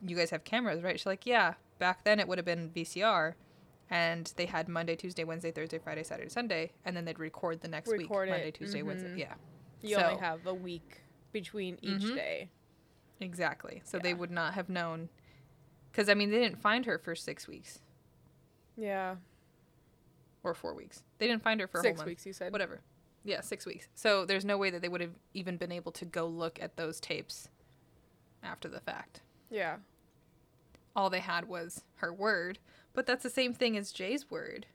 [0.00, 3.34] "You guys have cameras, right?" She's like, "Yeah." Back then, it would have been VCR,
[3.90, 7.68] and they had Monday, Tuesday, Wednesday, Thursday, Friday, Saturday, Sunday, and then they'd record the
[7.68, 9.08] next Record week, it, Monday, Tuesday, Wednesday.
[9.10, 9.18] mhm.
[9.18, 9.34] Yeah,
[9.82, 11.00] You So- only have a week
[11.32, 12.14] between each Mhm.
[12.14, 12.50] day.
[13.20, 13.82] exactly.
[13.84, 15.08] So they would not have known,
[15.90, 17.80] because I mean, they didn't find her for six weeks
[18.76, 19.16] Yeah.
[20.42, 21.02] or four weeks.
[21.18, 22.06] They didn't find her for a Six whole month.
[22.08, 22.52] weeks you said.
[22.52, 22.80] whatever.
[23.24, 23.88] Yeah, six weeks.
[23.94, 26.76] So there's no way that they would have even been able to go look at
[26.76, 27.48] those tapes
[28.42, 29.22] after the fact.
[29.50, 29.76] Yeah.
[30.94, 32.58] All they had was her word,
[32.94, 34.66] but that's the same thing as Jay's word.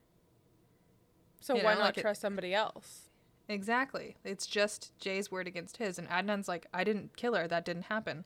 [1.40, 3.08] So You why know, not like it- trust somebody else?
[3.48, 4.16] Exactly.
[4.24, 5.98] It's just Jay's word against his.
[5.98, 7.48] And Adnan's like, I didn't kill her.
[7.48, 8.24] That didn't happen.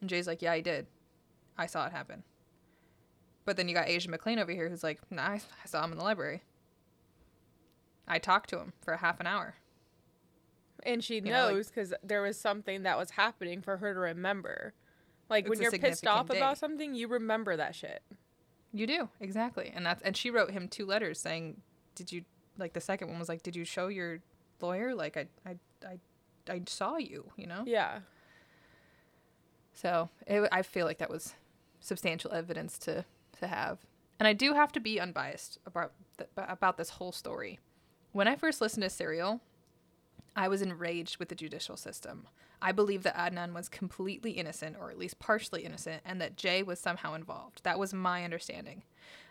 [0.00, 0.86] And Jay's like, Yeah, I did.
[1.56, 2.22] I saw it happen.
[3.48, 5.96] But then you got Asia McClain over here who's like, Nah, I saw him in
[5.96, 6.42] the library.
[8.06, 9.54] I talked to him for a half an hour.
[10.82, 14.74] And she like- knows because there was something that was happening for her to remember.
[15.30, 18.02] Like when you're pissed off significant about something, you remember that shit.
[18.74, 21.62] You do exactly, and that's and she wrote him two letters saying,
[21.94, 22.24] "Did you
[22.58, 24.20] like the second one was like, did you show your
[24.60, 25.56] lawyer like I I
[25.86, 25.98] I
[26.52, 28.00] I saw you, you know?" Yeah.
[29.72, 31.32] So it, I feel like that was
[31.80, 33.06] substantial evidence to
[33.38, 33.78] to have,
[34.18, 37.58] and I do have to be unbiased about th- about this whole story.
[38.12, 39.40] When I first listened to Serial,
[40.34, 42.28] I was enraged with the judicial system.
[42.60, 46.62] I believe that Adnan was completely innocent, or at least partially innocent, and that Jay
[46.62, 47.60] was somehow involved.
[47.62, 48.82] That was my understanding.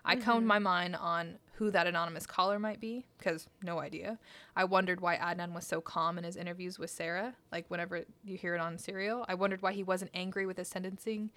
[0.06, 0.48] I combed mm-hmm.
[0.48, 4.18] my mind on who that anonymous caller might be, because no idea.
[4.56, 8.38] I wondered why Adnan was so calm in his interviews with Sarah, like whenever you
[8.38, 9.26] hear it on Serial.
[9.28, 11.32] I wondered why he wasn't angry with his sentencing.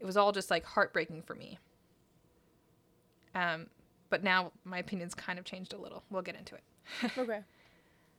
[0.00, 1.58] It was all just like heartbreaking for me.
[3.34, 3.66] Um,
[4.10, 6.04] but now my opinion's kind of changed a little.
[6.10, 6.62] We'll get into it.
[7.18, 7.40] Okay.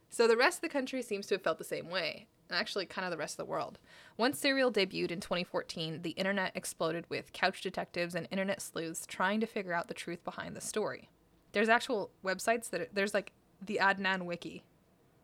[0.09, 2.85] So the rest of the country seems to have felt the same way, and actually
[2.85, 3.79] kind of the rest of the world.
[4.15, 9.39] Once Serial debuted in 2014, the internet exploded with couch detectives and internet sleuths trying
[9.39, 11.09] to figure out the truth behind the story.
[11.51, 14.63] There's actual websites that there's like the Adnan Wiki,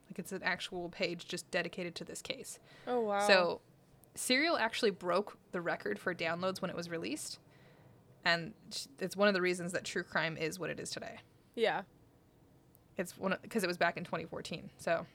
[0.09, 2.57] like it's an actual page just dedicated to this case.
[2.87, 3.27] Oh wow.
[3.27, 3.61] So,
[4.15, 7.37] Serial actually broke the record for downloads when it was released,
[8.25, 8.53] and
[8.99, 11.19] it's one of the reasons that true crime is what it is today.
[11.55, 11.83] yeah.
[12.97, 14.71] It's one because it was back in 2014.
[14.77, 15.05] So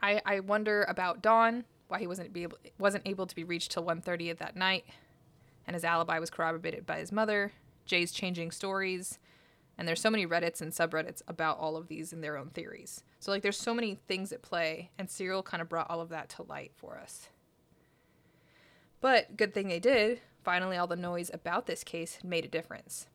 [0.00, 3.72] I I wonder about Don, why he wasn't be able wasn't able to be reached
[3.72, 4.86] till 1:30 of that night,
[5.66, 7.52] and his alibi was corroborated by his mother.
[7.84, 9.18] Jay's changing stories,
[9.76, 13.04] and there's so many Reddits and subreddits about all of these and their own theories.
[13.20, 16.08] So like there's so many things at play, and Serial kind of brought all of
[16.08, 17.28] that to light for us.
[19.02, 20.20] But good thing they did.
[20.46, 23.08] Finally all the noise about this case had made a difference.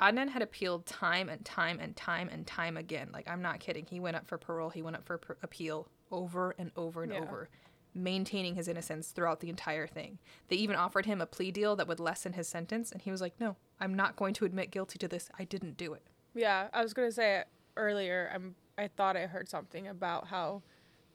[0.00, 3.10] Adnan had appealed time and time and time and time again.
[3.12, 3.84] Like, I'm not kidding.
[3.84, 7.12] He went up for parole, he went up for per- appeal over and over and
[7.12, 7.20] Yeah.
[7.20, 7.50] over,
[7.94, 10.18] maintaining his innocence throughout the entire thing.
[10.48, 13.20] They even offered him a plea deal that would lessen his sentence, and he was
[13.20, 15.28] like, No, I'm not going to admit guilty to this.
[15.38, 16.02] I didn't do it.
[16.34, 18.30] Yeah, I was gonna say it earlier.
[18.34, 18.54] I'm.
[18.78, 20.62] I thought I heard something about how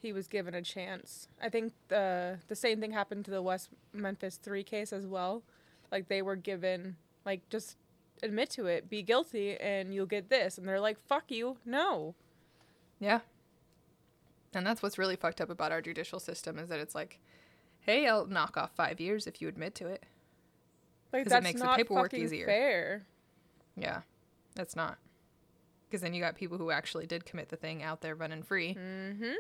[0.06, 1.28] he was given a chance.
[1.42, 5.44] I think the the same thing happened to the West Memphis Three case as well.
[5.92, 7.76] Like they were given like just
[8.24, 10.58] admit to it, be guilty, and you'll get this.
[10.58, 12.16] And they're like, "Fuck you, no."
[13.00, 13.20] Yeah.
[14.54, 17.20] And that's what's really fucked up about our judicial system is that it's like,
[17.82, 20.06] hey, I'll knock off five years if you admit to it.
[21.12, 22.46] Like it that's makes the paperwork fucking easier.
[22.46, 23.06] fair.
[23.76, 24.02] Yeah,
[24.56, 24.98] that's not.
[25.88, 28.76] Because then you got people who actually did commit the thing out there running free,
[28.76, 29.34] Mm-hmm.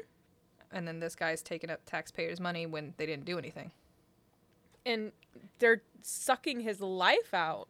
[0.71, 3.71] And then this guy's taking up taxpayers' money when they didn't do anything.
[4.85, 5.11] And
[5.59, 7.67] they're sucking his life out.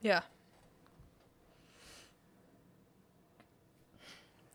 [0.00, 0.22] Yeah.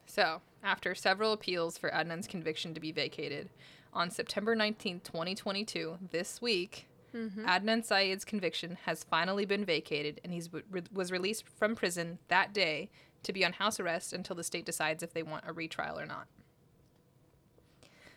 [0.05, 3.49] So, after several appeals for Adnan's conviction to be vacated,
[3.93, 7.45] on September 19th, 2022, this week, mm-hmm.
[7.45, 12.53] Adnan Syed's conviction has finally been vacated and he re- was released from prison that
[12.53, 12.89] day
[13.23, 16.05] to be on house arrest until the state decides if they want a retrial or
[16.05, 16.27] not.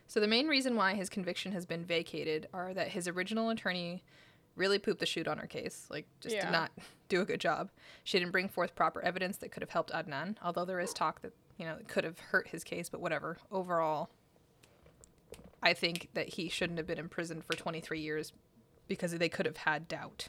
[0.06, 4.02] So, the main reason why his conviction has been vacated are that his original attorney
[4.56, 5.86] really pooped the shoot on her case.
[5.88, 6.44] Like, just Yeah.
[6.46, 6.70] did not
[7.08, 7.70] do a good job.
[8.04, 11.22] She didn't bring forth proper evidence that could have helped Adnan, although there is talk
[11.22, 13.38] that, you know, it could have hurt his case, but whatever.
[13.50, 14.10] Overall,
[15.62, 18.32] I think that he shouldn't have been imprisoned for 23 years
[18.88, 20.28] because they could have had doubt.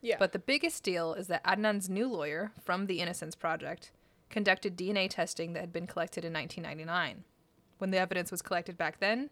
[0.00, 0.16] Yeah.
[0.18, 3.90] But the biggest deal is that Adnan's new lawyer from the Innocence Project
[4.30, 7.24] conducted DNA testing that had been collected in 1999.
[7.78, 9.30] When the evidence was collected back then,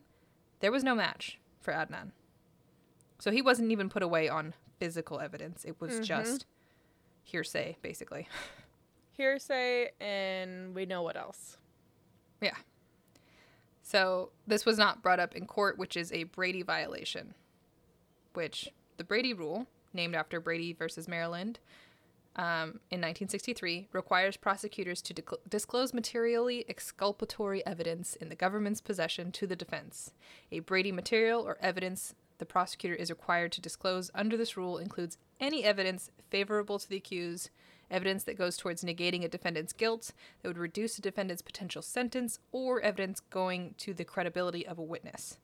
[0.61, 2.13] there was no match for Adnan.
[3.19, 5.65] So he wasn't even put away on physical evidence.
[5.65, 6.03] It was mm-hmm.
[6.03, 6.47] just
[7.23, 8.29] hearsay, basically.
[9.13, 11.57] hearsay, and we know what else.
[12.41, 12.57] Yeah.
[13.83, 17.35] So this was not brought up in court, which is a Brady violation.
[18.35, 21.59] Which the Brady rule, named after Brady versus Maryland,
[22.37, 25.15] um, in 1963, requires prosecutors to
[25.49, 30.13] disclose materially exculpatory evidence in the government's possession to the defense.
[30.53, 35.17] A Brady material or evidence the prosecutor is required to disclose under this rule includes
[35.41, 37.49] any evidence favorable to the accused,
[37.91, 42.39] evidence that goes towards negating a defendant's guilt, that would reduce a defendant's potential sentence,
[42.53, 45.39] or evidence going to the credibility of a witness.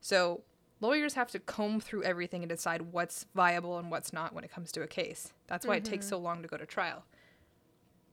[0.00, 0.42] So,
[0.80, 4.50] lawyers have to comb through everything and decide what's viable and what's not when it
[4.50, 5.32] comes to a case.
[5.46, 6.16] That's why it takes mm-hmm.
[6.16, 7.04] so long to go to trial.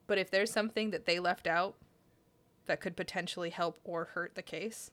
[0.07, 1.75] But if there's something that they left out
[2.65, 4.91] that could potentially help or hurt the case,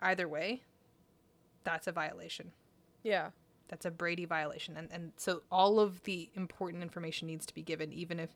[0.00, 0.62] either way,
[1.62, 2.52] that's a violation.
[3.02, 3.30] Yeah.
[3.68, 4.76] That's a Brady violation.
[4.76, 8.30] And, and so all of the important information needs to be given, even if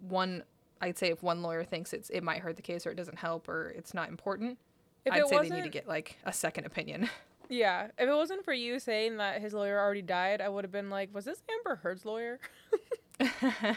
[0.00, 0.44] one,
[0.80, 3.18] I'd say if one lawyer thinks it's it might hurt the case or it doesn't
[3.18, 4.58] help or it's not important,
[5.04, 7.08] If I'd say they need to get like a second opinion.
[7.50, 10.70] Yeah, if it wasn't for you saying that his lawyer already died, I would have
[10.72, 12.38] been like, "Was this Amber Heard's lawyer?"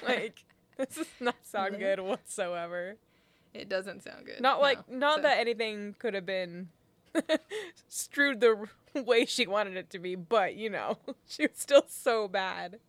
[0.08, 0.46] like,
[0.78, 2.96] this does not sound good whatsoever.
[3.54, 4.40] it doesn't sound good.
[4.42, 4.98] Not like, No.
[4.98, 6.70] not So- that anything could have been
[7.90, 12.28] strewed the way she wanted it to be, but you know, she was still so
[12.28, 12.80] bad.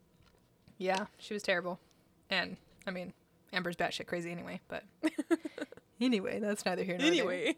[0.79, 1.81] Yeah, she was terrible.
[2.31, 3.13] And I mean,
[3.53, 4.85] Amber's batshit crazy anyway, but
[6.01, 7.13] anyway, that's neither here nor there.
[7.13, 7.57] Anyway,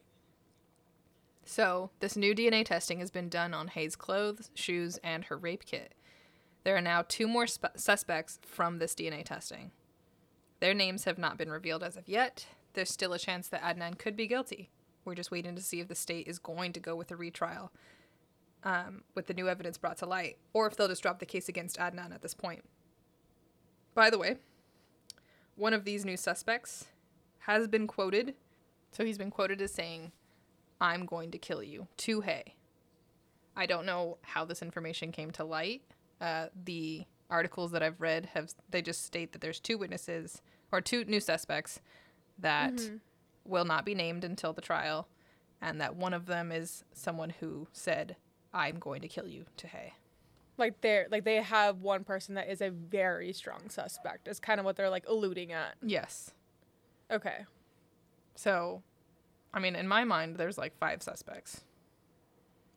[1.49, 5.65] So, this new DNA testing has been done on Hae's clothes, shoes, and her rape
[5.65, 5.95] kit.
[6.65, 9.71] There are now two more sp- suspects from this DNA testing.
[10.59, 12.47] Their names have not been revealed as of yet.
[12.73, 14.71] There's still a chance that Adnan could be guilty.
[15.05, 17.71] We're just waiting to see if the state is going to go with a retrial
[18.65, 21.49] um, with the new evidence brought to light, or if they'll just drop the case
[21.49, 22.65] against Adnan at this point.
[23.95, 24.39] By the way,
[25.55, 26.87] one of these new suspects
[27.41, 28.35] has been quoted.
[28.91, 30.11] So he's been quoted as saying,
[30.81, 32.55] I'm going to kill you to Hae.
[33.57, 35.83] I don't know how this information came to light.
[36.21, 40.81] Uh, the articles that I've read have they just state that there's two witnesses or
[40.81, 41.81] two new suspects
[42.39, 42.91] that
[43.45, 45.09] will not be named until the trial,
[45.63, 48.17] and that one of them is someone who said,
[48.53, 49.95] "I'm going to kill you to Hae."
[50.59, 54.29] like they're like they have one person that is a very strong suspect.
[54.29, 55.75] Is kind of what they're like alluding at.
[55.83, 56.31] Yes.
[57.11, 57.45] Okay.
[58.35, 58.83] So,
[59.57, 61.63] I mean, in my mind, there's like five suspects.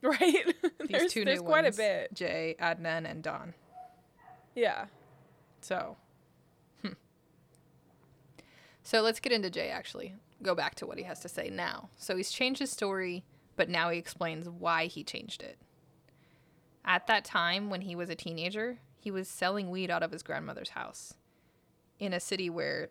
[0.01, 0.21] Right.
[0.79, 2.13] These there's two there's new quite ones, a bit.
[2.13, 3.53] Jay, Adnan, and Don.
[4.55, 4.85] Yeah.
[5.59, 5.97] So,
[6.81, 6.93] hmm.
[8.81, 10.15] So let's get into Jay actually.
[10.41, 11.89] Go back to what he has to say now.
[11.97, 13.25] So he's changed his story,
[13.57, 15.57] but now he explains why he changed it.
[16.85, 20.23] At that time, when he was a teenager, he was selling weed out of his
[20.23, 21.13] grandmother's house
[21.99, 22.87] in a city where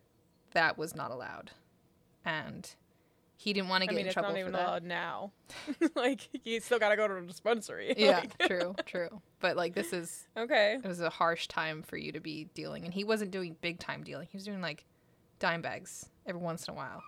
[0.53, 1.53] that was not allowed.
[2.23, 2.71] And
[3.41, 4.67] he didn't want to get I mean, in it's trouble not for even that.
[4.67, 5.31] allowed now.
[5.95, 7.95] like, you still gotta go to a dispensary.
[7.97, 9.23] Yeah, Like, true, true.
[9.39, 10.77] But like this is okay.
[10.83, 13.79] it was a harsh time for you to be dealing and he wasn't doing big
[13.79, 14.27] time dealing.
[14.31, 14.85] He was doing like
[15.39, 17.01] dime bags every once in a while.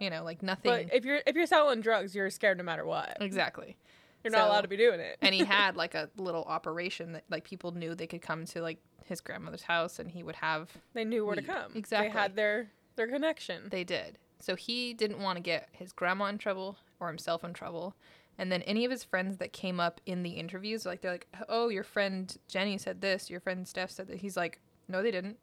[0.00, 2.84] You know, like nothing But if you're if you're selling drugs, you're scared no matter
[2.84, 3.16] what.
[3.20, 3.76] exactly.
[4.24, 5.16] You're not So- allowed to be doing it.
[5.22, 8.62] and he had like a little operation that like people knew they could come to
[8.62, 11.46] like his grandmother's house and he would have they knew where weed.
[11.46, 11.70] to come.
[11.76, 12.08] Exactly.
[12.08, 13.68] They had their their connection.
[13.70, 17.52] they did so he didn't want to get his grandma in trouble or himself in
[17.52, 17.94] trouble
[18.38, 21.26] and then any of his friends that came up in the interviews like they're like
[21.48, 25.10] oh your friend jenny said this your friend steph said that he's like no they
[25.10, 25.36] didn't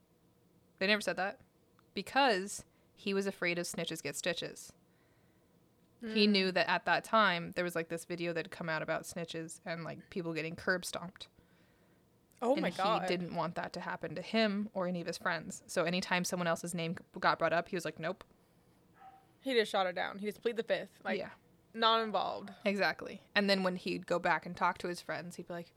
[0.80, 1.40] they never said that
[1.94, 2.64] because
[2.96, 4.72] he was afraid of snitches get stitches
[6.14, 6.32] he Mm.
[6.32, 9.04] knew that at that time there was like this video that had come out about
[9.04, 11.28] snitches and like people getting curb stomped
[12.42, 13.02] Oh and my god.
[13.04, 15.64] he didn't want that to happen to him or any of his friends.
[15.68, 18.24] So anytime someone else's name got brought up, he was like, "Nope."
[19.46, 20.18] He just shot it down.
[20.18, 20.90] He just plead the fifth.
[21.06, 21.30] Like yeah,
[21.74, 22.50] not involved.
[22.66, 23.22] exactly.
[23.36, 25.72] And then when he'd go back and talk to his friends, he'd be like,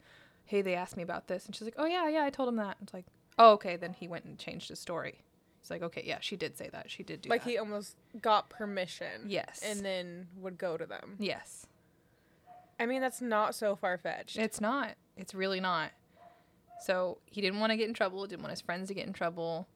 [0.47, 2.57] "Hey, they asked me about this," and she's like, "Oh yeah, yeah, I told him
[2.57, 3.05] that." It's like,
[3.39, 5.23] "Oh okay." Then he went and changed his story.
[5.61, 6.91] He's like, "Okay, yeah, she did say that.
[6.91, 9.25] She did do like that." Like he almost got permission.
[9.27, 11.17] yes, And then would go to them.
[11.19, 11.67] yes,
[12.81, 14.39] I mean, that's not so far fetched.
[14.39, 14.95] it's not.
[15.17, 15.91] It's really not.
[16.81, 18.25] So he didn't want to get in trouble.
[18.27, 19.67] Didn't want his friends to get in trouble.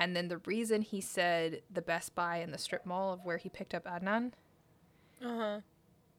[0.00, 3.36] And then the reason he said the Best Buy and the strip mall of where
[3.36, 4.32] he picked up Adnan
[5.22, 5.60] Uh huh.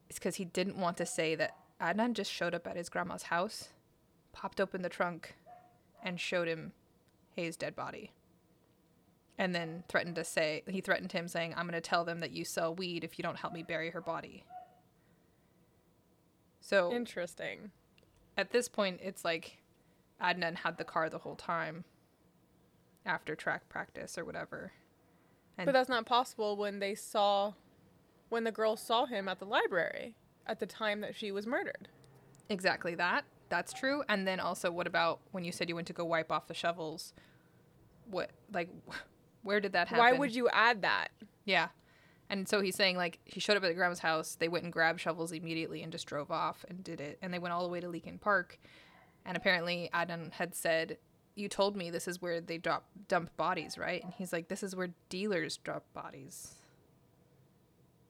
[0.08, 3.24] is because he didn't want to say that Adnan just showed up at his grandma's
[3.24, 3.70] house,
[4.34, 5.34] popped open the trunk,
[6.04, 6.74] and showed him
[7.36, 8.12] Hae's dead body.
[9.40, 12.30] And then threatened to say, he threatened him saying, I'm going to tell them that
[12.32, 14.44] you sell weed if you don't help me bury her body.
[16.60, 17.72] So Interesting.
[18.38, 19.58] at this point, it's like
[20.22, 21.84] Adnan had the car the whole time
[23.06, 24.72] after track practice or whatever.
[25.58, 27.54] And But that's not possible when they saw,
[28.30, 30.16] when the girl saw him at the library
[30.48, 31.88] at the time that she was murdered.
[32.50, 33.26] Exactly that.
[33.50, 34.04] That's true.
[34.08, 36.54] And then also, what about when you said you went to go wipe off the
[36.54, 37.14] shovels?
[38.10, 38.70] What, like,
[39.44, 40.00] where did that happen?
[40.00, 41.10] Why would you add that?
[41.46, 41.70] Yeah.
[42.30, 44.36] And so he's saying, like, he showed up at the grandma's house.
[44.40, 47.18] They went and grabbed shovels immediately and just drove off and did it.
[47.22, 48.58] And they went all the way to Leakin Park.
[49.26, 50.98] And apparently, Adnan had said,
[51.36, 54.04] You told me this is where they drop, dump bodies, right?
[54.04, 56.56] And he's like, This is where dealers drop bodies.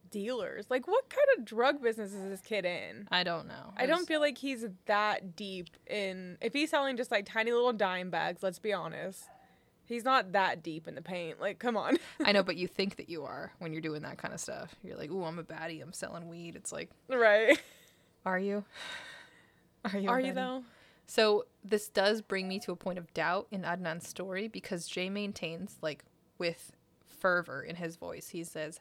[0.10, 0.66] Dealers.
[0.70, 3.08] Like, what kind of drug business is this kid in?
[3.12, 3.74] I don't know.
[3.78, 6.38] I don't feel like he's that deep in.
[6.42, 9.24] If he's selling just like tiny little dime bags, let's be honest,
[9.86, 11.40] he's not that deep in the paint.
[11.40, 11.98] Like, come on.
[12.26, 14.76] I know, but you think that you are when you're doing that kind of stuff.
[14.84, 15.82] You're like, Ooh, I'm a baddie.
[15.82, 16.56] I'm selling weed.
[16.56, 17.58] It's like, right?
[18.26, 18.66] Are you?
[19.86, 20.10] Are you?
[20.10, 20.64] Are you though?
[21.08, 25.10] So this does bring me to a point of doubt in Adnan's story because Jay
[25.10, 26.06] maintains, like
[26.38, 26.72] with
[27.06, 28.80] fervor in his voice, he says,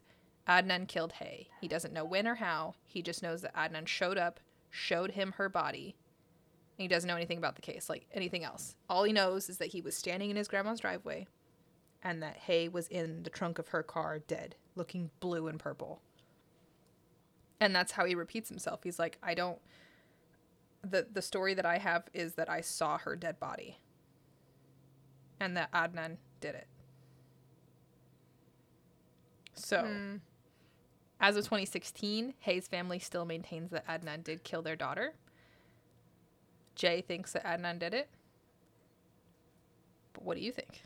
[0.48, 1.48] Adnan killed Hae.
[1.60, 2.74] He doesn't know when or how.
[2.86, 5.96] He just knows that Adnan showed up, showed him her body.
[6.78, 8.76] And he doesn't know anything about the case, like anything else.
[8.88, 11.26] All he knows is that he was standing in his grandma's driveway
[12.02, 16.00] and that Hae was in the trunk of her car dead, looking blue and purple.
[17.60, 18.80] And that's how he repeats himself.
[18.82, 19.58] He's like, I don't
[20.82, 23.78] the the story that I have is that I saw her dead body.
[25.38, 26.66] And that Adnan did it.
[29.54, 30.16] So, Hmm.
[31.20, 35.14] as of 2016, Hae's family still maintains that Adnan did kill their daughter.
[36.74, 38.08] Jay thinks that Adnan did it.
[40.12, 40.84] But what do you think?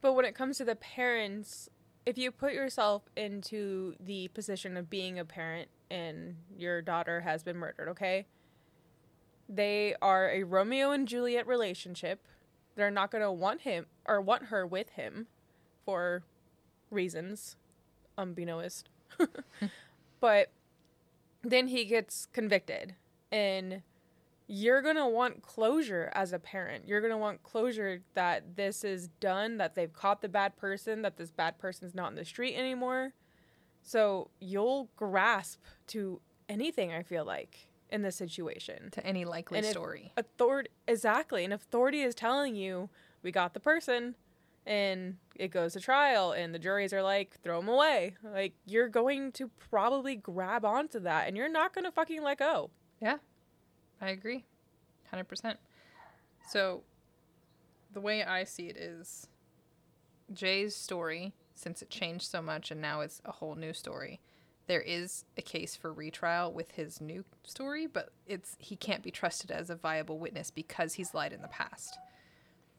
[0.00, 1.68] But when it comes to the parents,
[2.06, 7.42] if you put yourself into the position of being a parent and your daughter has
[7.42, 8.26] been murdered, okay?
[9.52, 12.24] They are a Romeo and Juliet relationship.
[12.76, 15.26] They're not going to want him or want her with him
[15.84, 16.22] for
[16.88, 17.56] reasons
[18.16, 18.88] unbeknownst.
[20.20, 20.52] but
[21.42, 22.94] then he gets convicted
[23.32, 23.82] and
[24.46, 26.86] you're going to want closure as a parent.
[26.86, 31.02] You're going to want closure that this is done, that they've caught the bad person,
[31.02, 33.14] that this bad person's not in the street anymore.
[33.82, 38.90] So you'll grasp to anything, I feel like, in this situation.
[38.92, 40.12] To any likely And story.
[40.16, 41.44] Authority, exactly.
[41.44, 42.88] And if authority is telling you,
[43.22, 44.14] we got the person,
[44.66, 48.88] and it goes to trial, and the juries are like, throw him away, like, you're
[48.88, 52.70] going to probably grab onto that, and you're not going to fucking let go.
[53.00, 53.16] Yeah,
[54.00, 54.44] I agree.
[55.12, 55.56] 100%.
[56.48, 56.82] So,
[57.92, 59.26] the way I see it is
[60.32, 64.20] Jay's story, since it changed so much and now it's a whole new story,
[64.66, 69.10] there is a case for retrial with his new story, but it's he can't be
[69.10, 71.98] trusted as a viable witness because he's lied in the past.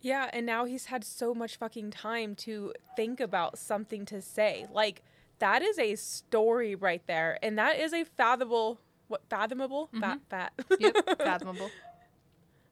[0.02, 4.66] Yeah, and now he's had so much fucking time to think about something to say.
[4.72, 5.04] Like
[5.40, 10.00] that is a story right there, and that is a fathomable what fathomable mm-hmm.
[10.00, 10.54] fat fat.
[10.80, 11.70] Yep, fathomable.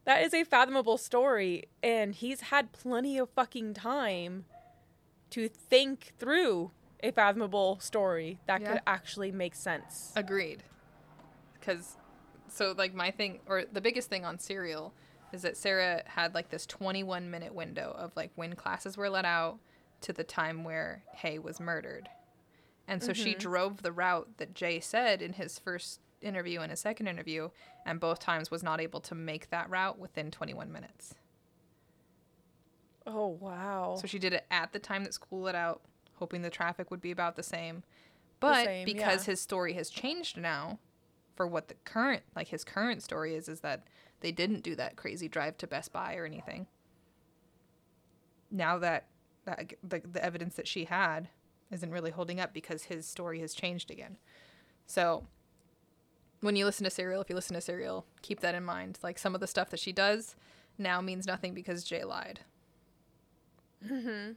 [0.06, 4.46] that is a fathomable story, and he's had plenty of fucking time
[5.30, 8.72] to think through a fathomable story that Yeah.
[8.72, 10.12] could actually make sense.
[10.16, 10.62] Agreed.
[11.54, 11.96] Because,
[12.48, 14.92] so like my thing, or the biggest thing on Serial,
[15.32, 19.24] is that Sarah had like this 21 minute window of like when classes were let
[19.24, 19.58] out
[20.02, 22.08] to the time where Hae was murdered.
[22.88, 23.38] And so she mm-hmm.
[23.38, 27.50] drove the route that Jay said in his first interview and his second interview,
[27.86, 31.14] and both times was not able to make that route within 21 minutes.
[33.06, 33.96] Oh wow.
[34.00, 35.82] So she did it at the time that school let out,
[36.20, 37.82] hoping the traffic would be about the same.
[38.38, 39.32] But same, because yeah.
[39.32, 40.78] his story has changed now,
[41.34, 43.84] for what the current like his current story is, is that
[44.20, 46.66] they didn't do that crazy drive to Best Buy or anything.
[48.50, 49.06] Now that
[49.46, 51.28] that the, the evidence that she had
[51.70, 54.18] isn't really holding up because his story has changed again.
[54.86, 55.26] So
[56.40, 58.98] when you listen to Serial, if you listen to Serial, keep that in mind.
[59.02, 60.36] Like some of the stuff that she does
[60.78, 62.40] now means nothing because Jay lied.
[63.84, 64.36] Mhm.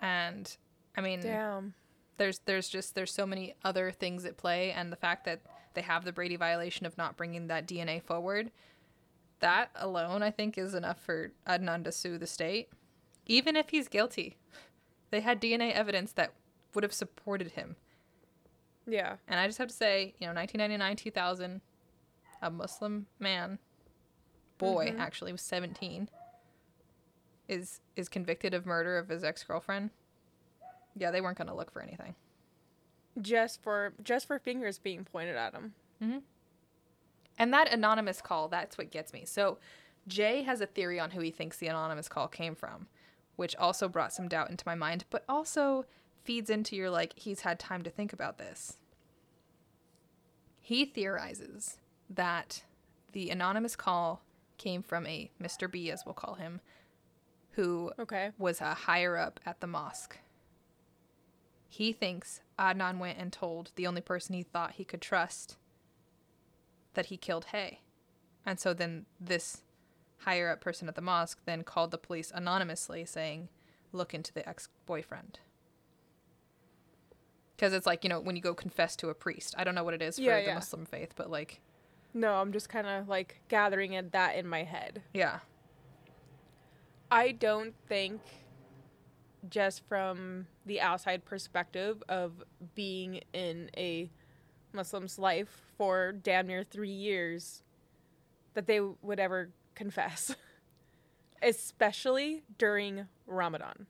[0.00, 0.56] And
[1.00, 1.74] I mean, Damn.
[2.18, 5.40] there's there's just there's so many other things at play, and the fact that
[5.72, 8.50] they have the Brady violation of not bringing that DNA forward,
[9.38, 12.68] that alone I think is enough for Adnan to sue the state,
[13.26, 14.36] even if he's guilty.
[15.10, 16.34] They had DNA evidence that
[16.74, 17.76] would have supported him,
[18.86, 19.16] Yeah.
[19.26, 21.60] and I just have to say, you know, 1999, 2000,
[22.42, 23.58] a Muslim man,
[24.58, 25.00] boy, mm-hmm.
[25.00, 26.08] actually was 17,
[27.48, 29.90] is is convicted of murder of his ex girlfriend.
[30.96, 32.14] Yeah, they weren't gonna look for anything.
[33.20, 35.74] Just for just for fingers being pointed at him.
[36.02, 36.18] Mm-hmm.
[37.38, 39.24] And that anonymous call, that's what gets me.
[39.24, 39.58] So
[40.06, 42.86] Jay has a theory on who he thinks the anonymous call came from,
[43.36, 45.84] which also brought some doubt into my mind, but also
[46.22, 48.76] feeds into your like, he's had time to think about this.
[50.58, 51.78] He theorizes
[52.08, 52.62] that
[53.12, 54.22] the anonymous call
[54.58, 55.70] came from a Mr.
[55.70, 56.60] B, as we'll call him,
[57.52, 58.30] who Okay.
[58.38, 60.18] was a higher up at the mosque.
[61.72, 65.56] He thinks Adnan went and told the only person he thought he could trust
[66.94, 67.80] that he killed Hae.
[68.44, 69.62] And so then this
[70.24, 73.48] higher up person at the mosque then called the police anonymously saying,
[73.92, 75.38] look into the ex boyfriend.
[77.56, 79.54] Because it's like, you know, when you go confess to a priest.
[79.56, 80.54] I don't know what it is for Yeah, the yeah.
[80.54, 81.60] Muslim faith, but like,
[82.12, 85.02] No, I'm just kind of like gathering that in my head.
[85.14, 85.38] yeah.
[87.12, 88.20] I don't think
[89.48, 92.42] just from the outside perspective of
[92.74, 94.10] being in a
[94.72, 97.62] Muslim's life for damn near 3 years
[98.54, 100.34] that they would ever confess.
[101.42, 103.86] Especially during Ramadan.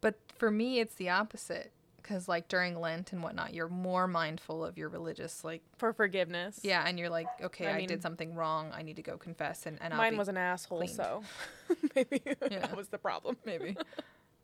[0.00, 1.72] But for me, it's the opposite.
[2.00, 6.60] Because, like, during Lent and whatnot, you're more mindful of your religious, like, For forgiveness.
[6.62, 8.70] yeah, and you're like, okay, I I, mean- did something wrong.
[8.74, 9.64] I need to go confess.
[9.64, 10.94] And, and Mine was an asshole, cleaned.
[10.94, 11.22] so
[11.96, 12.58] maybe Yeah.
[12.60, 13.38] that was the problem.
[13.46, 13.74] maybe.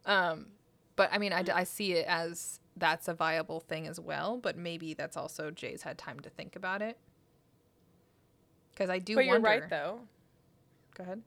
[0.07, 0.47] Um,
[0.97, 4.39] but I mean, I, I see it as that's a viable thing as well.
[4.39, 6.99] But maybe that's also Jay's had time to think about it.
[8.73, 10.01] Because I do But you're right though.
[10.97, 11.23] Go ahead.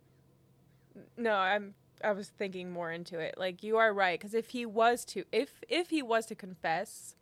[1.17, 3.35] No, I'm I was thinking more into it.
[3.37, 7.15] Like you are right cuz if he was to if if he was to confess,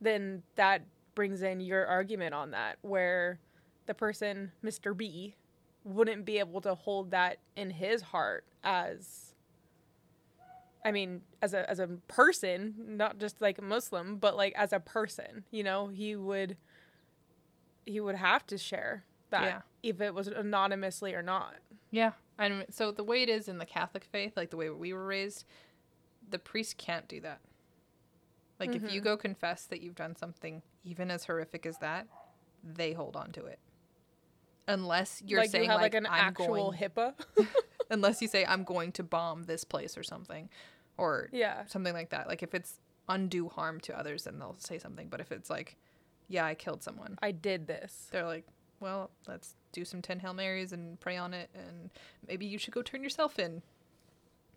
[0.00, 0.82] then that
[1.14, 3.38] brings in your argument on that where
[3.86, 4.96] the person Mr.
[4.96, 5.36] B
[5.84, 9.31] wouldn't be able to hold that in his heart as
[10.84, 14.72] I mean, as a as a person, not just like a Muslim, but like as
[14.72, 16.56] a person, you know, he would
[17.86, 19.60] he would have to share that Yeah.
[19.82, 21.54] if it was anonymously or not.
[21.90, 22.12] Yeah.
[22.38, 25.06] And so the way it is in the Catholic faith, like the way we were
[25.06, 25.44] raised,
[26.28, 27.40] the priest can't do that.
[28.60, 29.04] Like if you Mhm.
[29.04, 32.06] go confess that you've done something even as horrific as that,
[32.62, 33.58] they hold on to it.
[34.68, 37.14] Unless you're like saying you have like, like, an I'm actual going, HIPAA.
[37.92, 40.48] unless you say I'm going to bomb this place or something,
[40.96, 41.66] or yeah.
[41.66, 42.26] something like that.
[42.26, 45.08] Like if it's undue harm to others, then they'll say something.
[45.08, 45.76] But if it's like,
[46.28, 48.08] yeah, I killed someone, I did this.
[48.10, 48.46] they're like,
[48.80, 51.90] well, let's do some 10 Hail Marys and pray on it, and
[52.26, 53.62] maybe you should go turn yourself in.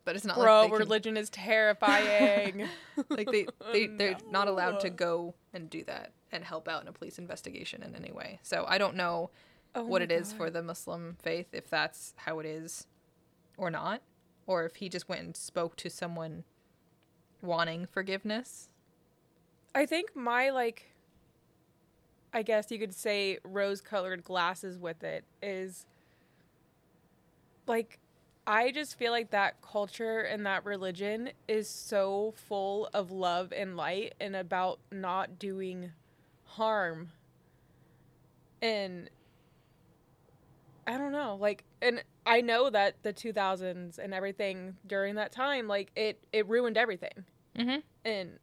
[0.05, 2.67] But it's not Bro, like can, religion is terrifying.
[3.09, 6.88] like they, they they're not allowed to go and do that and help out in
[6.88, 8.39] a police investigation in any way.
[8.43, 9.31] So I don't know
[9.73, 10.38] Oh what it is God.
[10.38, 12.88] for the Muslim faith if that's how it is
[13.58, 14.01] or not,
[14.47, 16.43] or if he just went and spoke to someone
[17.41, 18.70] wanting forgiveness.
[19.74, 20.91] I think my like
[22.34, 25.86] I guess you could say rose colored glasses with it is
[27.66, 27.99] like
[28.47, 33.76] I just feel like that culture and that religion is so full of love and
[33.76, 35.91] light and about not doing
[36.43, 37.10] harm.
[38.62, 39.10] And
[40.88, 45.67] I don't know, like and I know that the 2000s and everything during that time
[45.67, 47.25] like it it ruined everything.
[47.57, 47.79] Mm-hmm.
[48.03, 48.39] And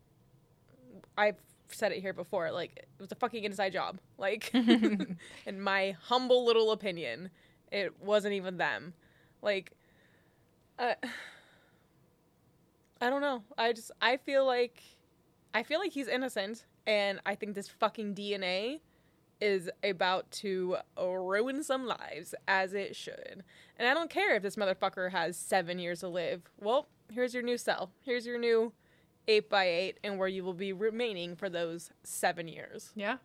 [1.16, 1.36] I've
[1.68, 3.98] said it here before, like it was a fucking inside job.
[4.18, 7.30] Like in my humble little opinion,
[7.70, 8.94] it wasn't even them.
[9.40, 9.72] Like
[10.78, 10.94] uh,
[13.00, 13.42] I don't know.
[13.58, 14.82] I just I feel like
[15.54, 18.80] I feel like he's innocent and I think this fucking DNA
[19.42, 23.42] is about to ruin some lives as it should.
[23.76, 26.42] And I don't care if this motherfucker has 7 years to live.
[26.60, 27.90] Well, here's your new cell.
[28.02, 28.72] Here's your new
[29.26, 32.92] 8 by 8 and where you will be remaining for those 7 years.
[32.94, 33.16] Yeah.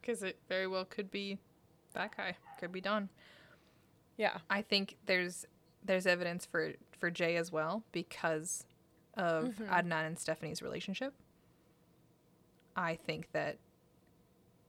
[0.00, 1.38] Because it very well could be
[1.92, 2.36] that guy.
[2.58, 3.10] Could be Don.
[4.16, 4.38] Yeah.
[4.48, 5.46] I think there's
[5.84, 8.66] there's evidence for for Jay as well because
[9.14, 9.68] of Mhm.
[9.68, 11.12] Adnan and Stephanie's relationship.
[12.74, 13.58] I think that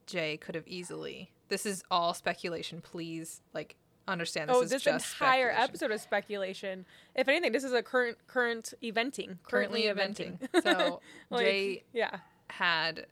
[0.06, 1.30] Jay could have easily.
[1.48, 2.80] This is all speculation.
[2.80, 3.76] Please, like,
[4.06, 6.84] understand this oh, is this just entire episode is speculation.
[7.14, 9.38] If anything, this is a current current eventing.
[9.42, 10.38] currently Currently eventing.
[10.62, 11.00] so
[11.30, 12.18] Like, Jay yeah.
[12.50, 13.06] had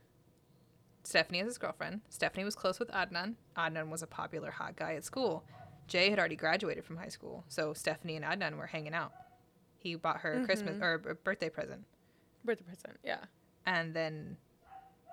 [1.05, 2.01] Stephanie as his girlfriend.
[2.09, 3.34] Stephanie was close with Adnan.
[3.57, 5.45] Adnan was a popular hot guy at school.
[5.88, 9.12] Jay had already graduated from high school, so Stephanie and Adnan were hanging out.
[9.78, 10.82] He bought her a Christmas Mhm.
[10.82, 11.84] or a birthday present,
[12.45, 12.99] Birthday present.
[13.05, 13.24] Yeah.
[13.66, 14.36] and then,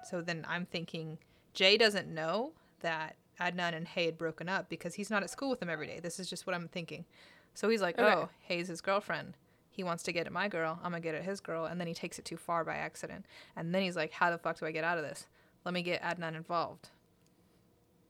[0.07, 1.17] so then I'm thinking
[1.53, 5.49] Jay doesn't know that Adnan and Hae had broken up because he's not at school
[5.49, 5.99] with them every day.
[5.99, 7.05] This is just what I'm thinking.
[7.53, 8.13] So he's like, Okay.
[8.13, 9.35] "Oh, Hae's his girlfriend.
[9.69, 10.79] He wants to get at my girl.
[10.83, 13.25] I'm gonna get at his girl." And then he takes it too far by accident.
[13.55, 15.27] And then he's like, "How the fuck do I get out of this?
[15.65, 16.89] Let me get Adnan involved."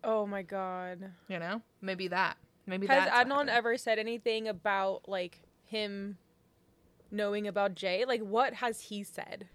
[0.04, 1.12] Oh my god.
[1.28, 2.38] You know, maybe that.
[2.66, 6.18] Maybe Has that's Adnan ever said anything about like him
[7.12, 8.06] knowing about Jay?
[8.06, 9.48] Like, what has he said?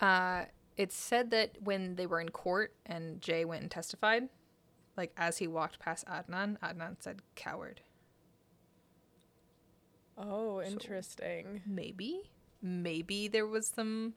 [0.00, 0.44] Uh,
[0.78, 4.28] it's said that when they were in court and Jay went and testified,
[4.96, 7.82] like as he walked past Adnan, Adnan said "coward."
[10.16, 11.62] Oh, So- interesting.
[11.66, 12.30] Maybe,
[12.62, 14.14] maybe there was some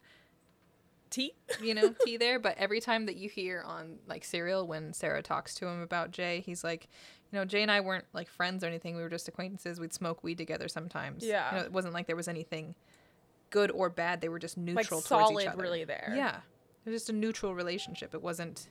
[1.10, 2.40] tea, you know, tea there.
[2.48, 6.12] But every time that you hear on like Serial when Sarah talks to him about
[6.12, 6.88] Jay, he's like,
[7.32, 8.96] you know, Jay and I weren't like friends or anything.
[8.96, 9.80] We were just acquaintances.
[9.80, 11.24] We'd smoke weed together sometimes.
[11.26, 11.52] Yeah.
[11.54, 12.74] You know, it wasn't like there was anything
[13.52, 14.22] good or bad.
[14.22, 15.62] They were just Like neutral towards solid, each other.
[15.62, 16.14] really there.
[16.16, 16.38] Yeah.
[16.86, 18.14] It was just a neutral relationship.
[18.14, 18.68] It wasn't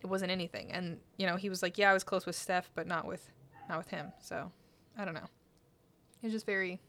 [0.00, 0.70] it wasn't anything.
[0.70, 3.30] And, you know, he was like, Yeah, I was close with Steph, but not with
[3.68, 4.12] not with him.
[4.20, 4.52] So
[4.96, 5.28] I don't know.
[6.22, 6.80] It was just very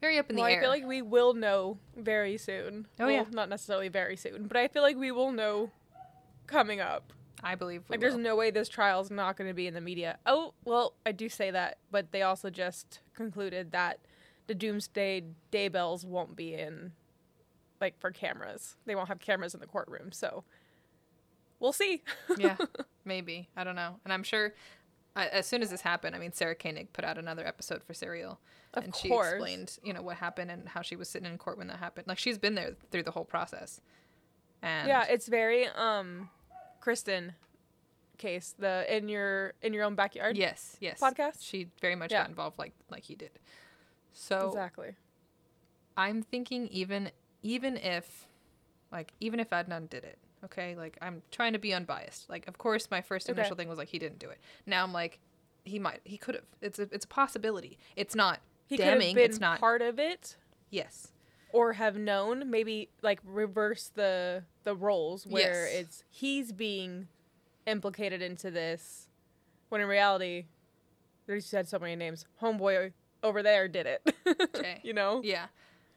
[0.00, 0.58] very up in well, the air.
[0.58, 2.86] I feel like we will know very soon.
[2.98, 3.24] Oh, Well, yeah.
[3.30, 5.70] Not necessarily very soon, but I feel like we will know
[6.46, 7.12] coming up.
[7.42, 9.80] I believe we Like, there's no way this trial's not going to be in the
[9.80, 10.18] media.
[10.26, 13.98] Oh, well, I do say that, but they also just concluded that
[14.46, 16.92] the Doomsday Day bells won't be in,
[17.80, 18.76] like, for cameras.
[18.86, 20.44] They won't have cameras in the courtroom, so
[21.58, 22.02] we'll see.
[22.38, 22.56] yeah,
[23.04, 23.48] maybe.
[23.56, 23.96] I don't know.
[24.04, 24.54] And I'm sure
[25.16, 27.94] uh, as soon as this happened, I mean, Sarah Koenig put out another episode for
[27.94, 28.38] Serial.
[28.74, 31.58] Of and she explained, you know, what happened and how she was sitting in court
[31.58, 32.06] when that happened.
[32.06, 33.80] Like she's been there through the whole process.
[34.62, 36.30] And yeah, it's very um,
[36.80, 37.34] Kristen
[38.18, 40.36] case the in your in your own backyard.
[40.36, 41.00] yes, yes.
[41.00, 41.38] podcast?
[41.40, 42.20] She very much Yeah.
[42.20, 43.30] got involved like like he did.
[44.12, 44.94] So exactly.
[45.96, 47.10] I'm thinking even
[47.42, 48.26] even if
[48.92, 50.74] like even if Adnan did it, okay?
[50.76, 52.28] Like I'm trying to be unbiased.
[52.28, 53.38] Like of course my first Okay.
[53.40, 54.38] initial thing was like he didn't do it.
[54.66, 55.18] Now I'm like
[55.64, 56.44] he might he could have.
[56.60, 57.78] It's a it's a possibility.
[57.96, 59.14] It's not He damning.
[59.14, 60.36] been It's not part of it.
[60.70, 61.08] yes.
[61.52, 65.74] or have known maybe like reverse the the roles where Yes.
[65.74, 67.08] it's he's being
[67.66, 69.08] implicated into this
[69.68, 70.46] when in reality
[71.28, 74.14] you said so many names homeboy over there did it
[74.56, 74.80] Jay.
[74.82, 75.46] you know Yeah.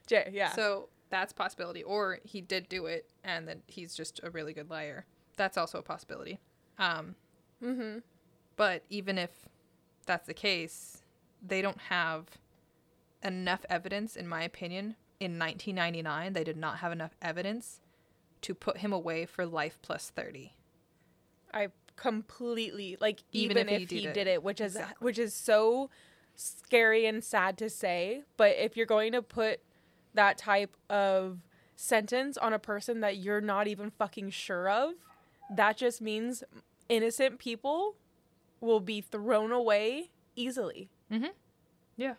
[0.07, 1.83] jay yeah So that's a possibility.
[1.83, 5.05] Or he did do it and then he's just a really good liar.
[5.37, 6.39] That's also a possibility.
[6.79, 7.15] Um
[7.63, 7.99] mm-hmm
[8.57, 9.29] But even if
[10.05, 11.03] that's the case,
[11.41, 12.25] they don't have
[13.23, 14.95] enough evidence, in my opinion.
[15.19, 17.79] In 1999, they did not have enough evidence
[18.41, 20.53] to put him away for life plus 30.
[21.53, 24.31] i completely like Even even, if he if, he, did did, it.
[24.31, 24.43] it.
[24.43, 25.05] which is Exactly.
[25.05, 25.89] which is so
[26.35, 29.59] scary and sad to say but if you're going to put
[30.13, 31.39] that type of
[31.75, 34.93] sentence on a person that you're not even fucking sure of
[35.55, 36.43] that just means
[36.87, 37.95] innocent people
[38.61, 41.25] will be thrown away easily mm-hmm.
[41.97, 42.15] Yeah.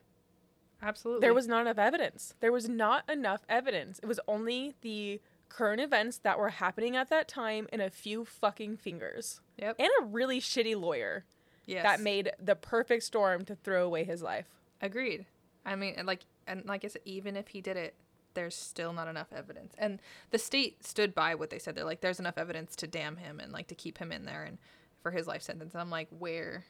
[0.83, 1.21] Absolutely.
[1.21, 5.21] there was not enough evidence there was not enough evidence it was only the
[5.55, 9.41] current events that were happening at that time in a few fucking fingers.
[9.59, 9.77] Yep.
[9.79, 11.25] And a really shitty lawyer
[11.65, 11.85] yes.
[11.85, 14.47] that made the perfect storm to throw away his life.
[14.83, 15.27] Agreed.
[15.65, 17.95] I mean, like, and like I said, even if he did it,
[18.35, 19.75] there's still not enough evidence.
[19.79, 21.75] And the state stood by what they said.
[21.75, 24.43] They're like, there's enough evidence to damn him and like to keep him in there
[24.43, 24.59] and
[25.03, 25.73] for his life sentence.
[25.73, 26.65] And I'm like, where?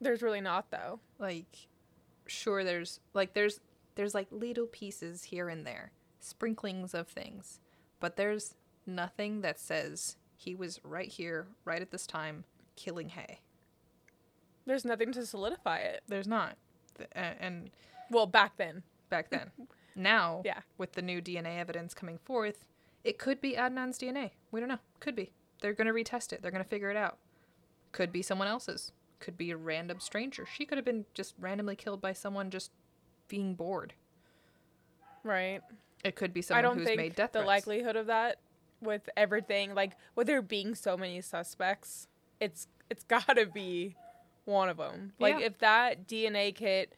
[0.00, 1.00] There's really not though.
[1.18, 1.68] Like,
[2.26, 3.60] sure, there's like there's
[3.96, 7.60] there's like little pieces here and there, sprinklings of things,
[7.98, 8.54] but there's
[8.86, 12.44] nothing that says he was right here, right at this time,
[12.76, 13.40] killing Hae.
[14.64, 16.02] There's nothing to solidify it.
[16.08, 16.56] There's not,
[17.12, 17.70] and
[18.10, 18.82] Well, back then.
[19.08, 19.50] back then.
[19.94, 20.60] now, Yeah.
[20.78, 22.64] with the new DNA evidence coming forth,
[23.04, 24.32] it could be Adnan's DNA.
[24.50, 24.78] We don't know.
[25.00, 25.32] Could be.
[25.60, 26.42] They're going to retest it.
[26.42, 27.18] They're going to figure it out.
[27.92, 28.92] Could be someone else's.
[29.20, 30.46] Could be a random stranger.
[30.46, 32.70] She could have been just randomly killed by someone just
[33.28, 33.94] being bored.
[35.22, 35.60] Right.
[36.04, 37.66] It could be I someone don't who's think made death the threats.
[37.66, 38.38] likelihood of that
[38.80, 42.08] with everything like with there being so many suspects,
[42.40, 43.96] it's it's got to be
[44.46, 45.12] one of them.
[45.18, 45.46] Like Yeah.
[45.46, 46.94] if that DNA kit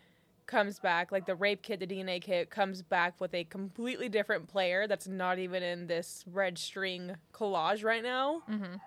[0.46, 4.48] comes back, like the rape kit, the DNA kit comes back with a completely different
[4.48, 8.80] player that's not even in this red string collage right now, Mhm.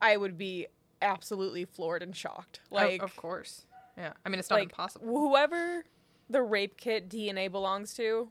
[0.00, 0.66] I would be
[1.02, 2.60] absolutely floored and shocked.
[2.72, 3.66] Oh, Like of course.
[3.96, 4.12] Yeah.
[4.24, 5.06] I mean, it's not like impossible.
[5.06, 5.84] whoever
[6.28, 8.30] the rape kit DNA belongs to,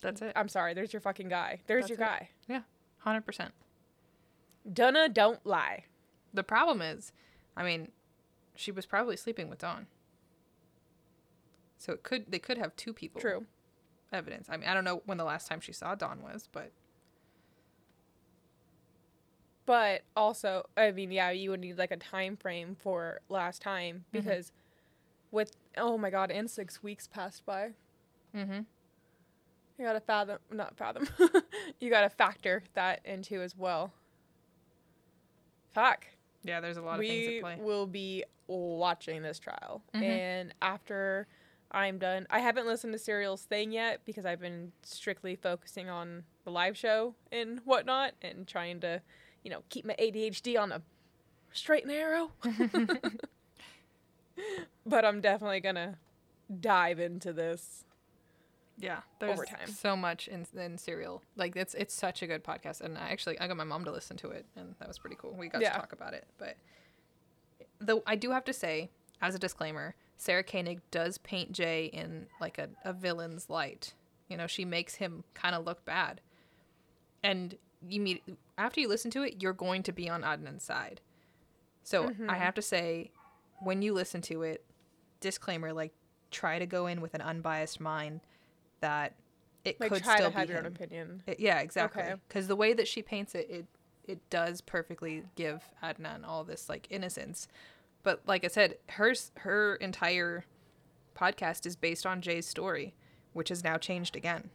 [0.00, 0.32] That's it.
[0.36, 1.60] I'm sorry, there's your fucking guy.
[1.66, 2.10] There's That's your it.
[2.10, 2.30] guy.
[2.46, 2.62] Yeah.
[3.06, 3.52] 100%.
[4.70, 5.84] Donna don't lie.
[6.32, 7.12] The problem is,
[7.56, 7.90] I mean,
[8.54, 9.86] she was probably sleeping with Don.
[11.84, 13.20] So it could they could have two people.
[13.20, 13.44] True.
[14.12, 14.48] Evidence.
[14.48, 16.70] I mean, I don't know when the last time she saw Don was, but
[19.66, 24.04] But also, I mean, yeah, you would need like a time frame for last time
[24.12, 24.52] because
[25.30, 27.70] with oh my god, and six weeks passed by.
[28.34, 28.60] mm-hmm.
[29.78, 31.08] You gotta fathom, not fathom.
[31.80, 33.92] you gotta factor that into as well.
[35.72, 36.06] Fuck.
[36.44, 37.56] yeah, there's a lot of things we at play.
[37.58, 40.02] We will be watching this trial, Mhm.
[40.02, 41.26] and after
[41.70, 46.24] I'm done, I haven't listened to Serial's thing yet because I've been strictly focusing on
[46.44, 49.00] the live show and whatnot, and trying to,
[49.42, 50.82] you know, keep my ADHD on a
[51.52, 52.30] straight and narrow.
[54.86, 55.98] but I'm definitely gonna
[56.60, 57.84] dive into this.
[58.76, 61.22] Yeah, there's so much in in Serial.
[61.36, 63.92] Like it's it's such a good podcast, and I actually I got my mom to
[63.92, 65.34] listen to it, and that was pretty cool.
[65.36, 65.72] We got Yeah.
[65.72, 66.56] to talk about it, but
[67.80, 68.90] though I do have to say,
[69.22, 73.94] as a disclaimer, Sarah Koenig does paint Jay in like a, a villain's light.
[74.28, 76.20] You know, she makes him kind of look bad,
[77.22, 77.56] and
[77.88, 78.22] you meet
[78.56, 81.00] after you listen to it, you're going to be on Adnan's side.
[81.82, 82.30] So Mm-hmm.
[82.30, 83.10] I have to say,
[83.60, 84.64] when you listen to it,
[85.20, 85.92] disclaimer like
[86.30, 88.20] try to go in with an unbiased mind
[88.80, 89.14] that
[89.64, 91.22] it Like could try still to have be your own opinion.
[91.26, 92.02] It- yeah, exactly.
[92.02, 92.14] Okay.
[92.28, 93.66] Because the way that she paints it, it
[94.06, 97.48] it does perfectly give Adnan all this like innocence.
[98.04, 100.44] But like I said, hers her entire
[101.16, 102.94] podcast is based on Jay's story,
[103.32, 104.50] which has now changed again.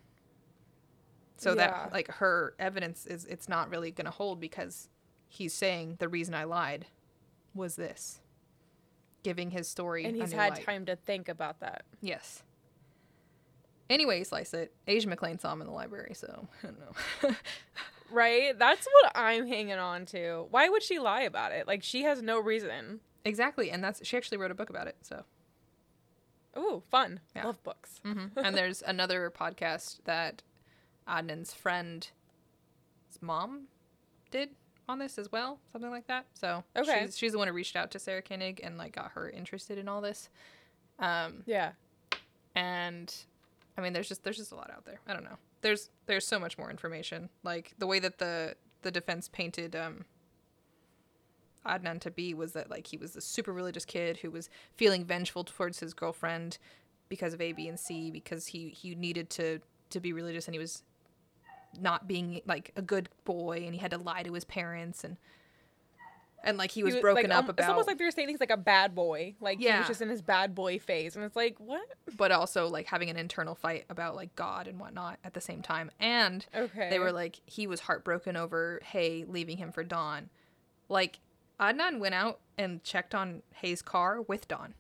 [1.38, 1.56] So Yeah.
[1.56, 4.88] that like her evidence is it's not really gonna hold because
[5.28, 6.86] he's saying the reason I lied
[7.54, 8.22] was this.
[9.24, 10.64] Giving his story And he's had light.
[10.66, 11.84] time to think about that.
[12.02, 12.44] Yes.
[13.90, 14.72] Anyway, slice it.
[14.88, 17.36] Asia McClain saw him in the library, so I don't know.
[18.12, 18.58] Right?
[18.58, 20.48] That's what I'm hanging on to.
[20.50, 21.68] Why would she lie about it?
[21.68, 23.02] Like she has no reason.
[23.26, 24.96] Exactly, and that's she actually wrote a book about it.
[25.02, 25.24] So,
[26.58, 27.20] Ooh, fun.
[27.36, 27.46] Yeah.
[27.46, 28.02] Love books.
[28.04, 30.42] and there's another podcast that
[31.08, 32.08] Adnan's friend,
[33.08, 33.68] his mom,
[34.32, 34.50] did
[34.88, 36.26] on this as well, something like that.
[36.34, 37.04] So Okay.
[37.06, 39.78] she's, she's the one who reached out to Sarah Koenig and like got her interested
[39.78, 40.30] in all this.
[40.98, 41.74] Um, Yeah.
[42.56, 43.14] and
[43.78, 45.00] I mean, there's just there's just a lot out there.
[45.08, 45.38] I don't know.
[45.62, 47.30] There's there's so much more information.
[47.44, 50.06] Like the way that the the defense painted um,
[51.66, 55.06] Adnan to be was that like he was a super religious kid who was feeling
[55.06, 56.58] vengeful towards his girlfriend
[57.10, 60.56] because of A, B, and C because he he needed to to be religious and
[60.56, 60.84] he was
[61.80, 65.18] not being like a good boy and he had to lie to his parents and
[66.44, 68.30] and like he was He broken like, up um, about It's almost like they're saying
[68.30, 69.36] he's like a bad boy.
[69.42, 71.86] Like he was just in his bad boy phase, and it's like what?
[72.18, 75.62] but also like having an internal fight about like God and whatnot at the same
[75.62, 75.92] time.
[76.00, 76.90] And Okay.
[76.90, 80.30] they were like, he was heartbroken over Hae leaving him for Don.
[80.88, 81.20] Like,
[81.60, 84.74] Adnan went out and checked on Hae's car with Don.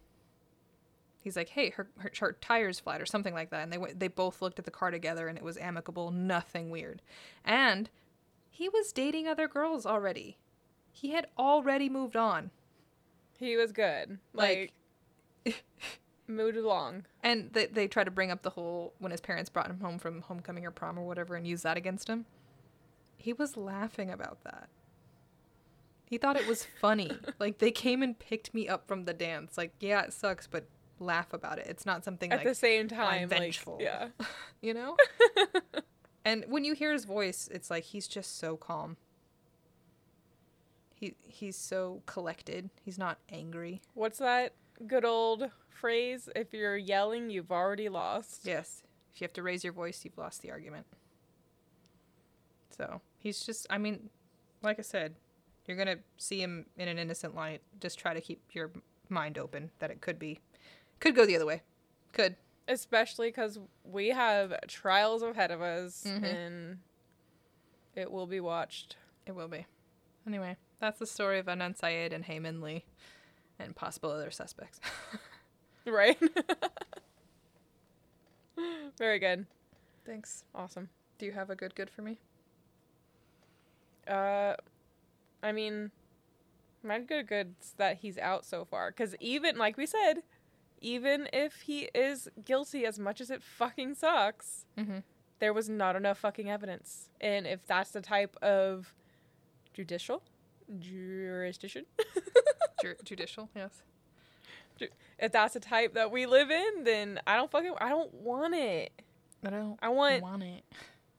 [1.22, 3.64] He's like, hey, her, her, her tire's flat or something like that.
[3.64, 6.70] And they went, they both looked at the car together and it was amicable, nothing
[6.70, 7.02] weird.
[7.44, 7.90] And
[8.50, 10.38] he was dating other girls already.
[10.92, 12.52] He had already moved on.
[13.38, 14.20] he was good.
[14.34, 14.74] Like,
[15.46, 15.64] Like,
[16.28, 17.06] Moved along.
[17.24, 19.98] And they they try to bring up the whole when his parents brought him home
[20.00, 22.26] from homecoming or prom or whatever and use that against him.
[23.18, 24.70] He was laughing about that.
[26.10, 27.12] He thought it was funny.
[27.39, 29.57] like they came and picked me up from the dance.
[29.57, 30.66] Like, yeah, it sucks, but
[30.99, 31.68] laugh about it.
[31.68, 33.78] It's not something At like the same time, like, vengeful.
[33.80, 34.07] yeah.
[34.62, 34.97] you know?
[36.26, 38.97] and when you hear his voice, it's like he's just so calm.
[40.95, 42.70] He he's so collected.
[42.84, 43.82] He's not angry.
[43.93, 44.53] What's that
[44.88, 46.28] good old phrase?
[46.36, 48.41] If you're yelling, you've already lost.
[48.43, 48.84] Yes.
[49.14, 50.88] If you have to raise your voice, you've lost the argument.
[52.76, 54.10] So he's just, I mean,
[54.62, 55.16] like I said,
[55.70, 57.61] you're going to see him in an innocent light.
[57.80, 58.72] Just try to keep your
[59.07, 60.39] mind open that it could be,
[60.99, 61.61] could go the other way.
[62.11, 62.36] Could.
[62.67, 66.24] Especially because we have trials ahead of us Mhm.
[66.24, 66.80] and
[67.95, 68.95] it will be watched.
[69.26, 69.65] It will be.
[70.28, 72.86] Anyway, that's the story of Adnan Syed and Hae Min Lee
[73.59, 74.80] and possible other suspects.
[75.86, 76.20] Right?
[78.97, 79.45] Very good.
[80.05, 80.43] Thanks.
[80.53, 80.89] Awesome.
[81.17, 82.20] Do you have a good good for me?
[84.07, 84.55] Uh,
[85.44, 85.92] I mean,
[86.84, 88.92] my good good's that he's out so far.
[88.92, 90.24] Because even, like we said,
[90.82, 95.00] even if he is guilty as much as it fucking sucks, Mm-hmm.
[95.40, 97.10] there was not enough fucking evidence.
[97.22, 98.94] And if that's the type of
[99.74, 100.24] judicial
[100.80, 101.86] jurisdiction,
[102.82, 103.82] Ju- judicial, yes.
[105.20, 108.56] if that's the type that we live in, then I don't fucking, I don't want
[108.56, 108.92] it.
[109.46, 110.64] I don't I want want it.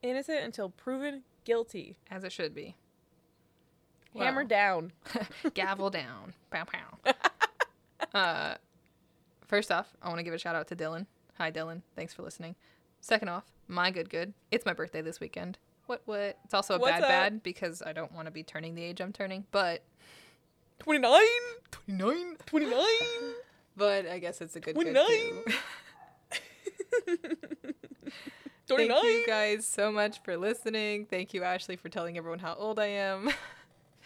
[0.02, 1.96] innocent until proven guilty.
[2.10, 2.76] As it should be.
[4.16, 4.92] Hammer down.
[5.54, 6.34] Gavel down.
[6.50, 7.14] Pow pow.
[8.18, 8.54] uh,
[9.46, 11.06] first off, I want to give a shout out to Dylan.
[11.38, 11.82] Hi, Dylan.
[11.96, 12.54] Thanks for listening.
[13.00, 14.34] Second off, my good good.
[14.50, 15.58] It's my birthday this weekend.
[15.86, 16.38] What what?
[16.44, 17.08] It's also a What's bad up?
[17.08, 19.82] bad because I don't want to be turning the age I'm turning, but
[20.80, 21.20] 29?
[21.70, 22.36] 29.
[22.46, 22.80] 29?
[23.76, 25.06] But I guess it's a good good 29.
[25.46, 25.52] too.
[28.66, 29.00] 29?
[29.00, 31.06] Thank you guys so much for listening.
[31.06, 33.30] Thank you, Ashley, for telling everyone how old I am.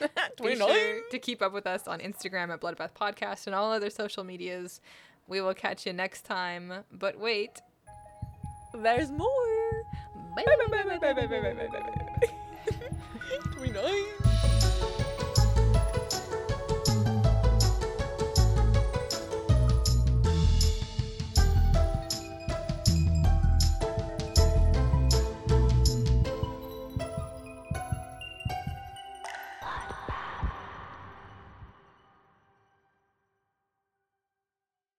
[0.42, 3.90] Be sure to keep up with us on Instagram at Bloodbath Podcast and all other
[3.90, 4.80] social medias.
[5.28, 6.72] We will catch you next time.
[6.92, 7.60] But wait.
[8.74, 9.28] There's more.
[10.36, 10.44] Bye.
[10.46, 12.28] Bye bye bye bye bye bye bye bye bye bye.
[13.52, 14.23] 29.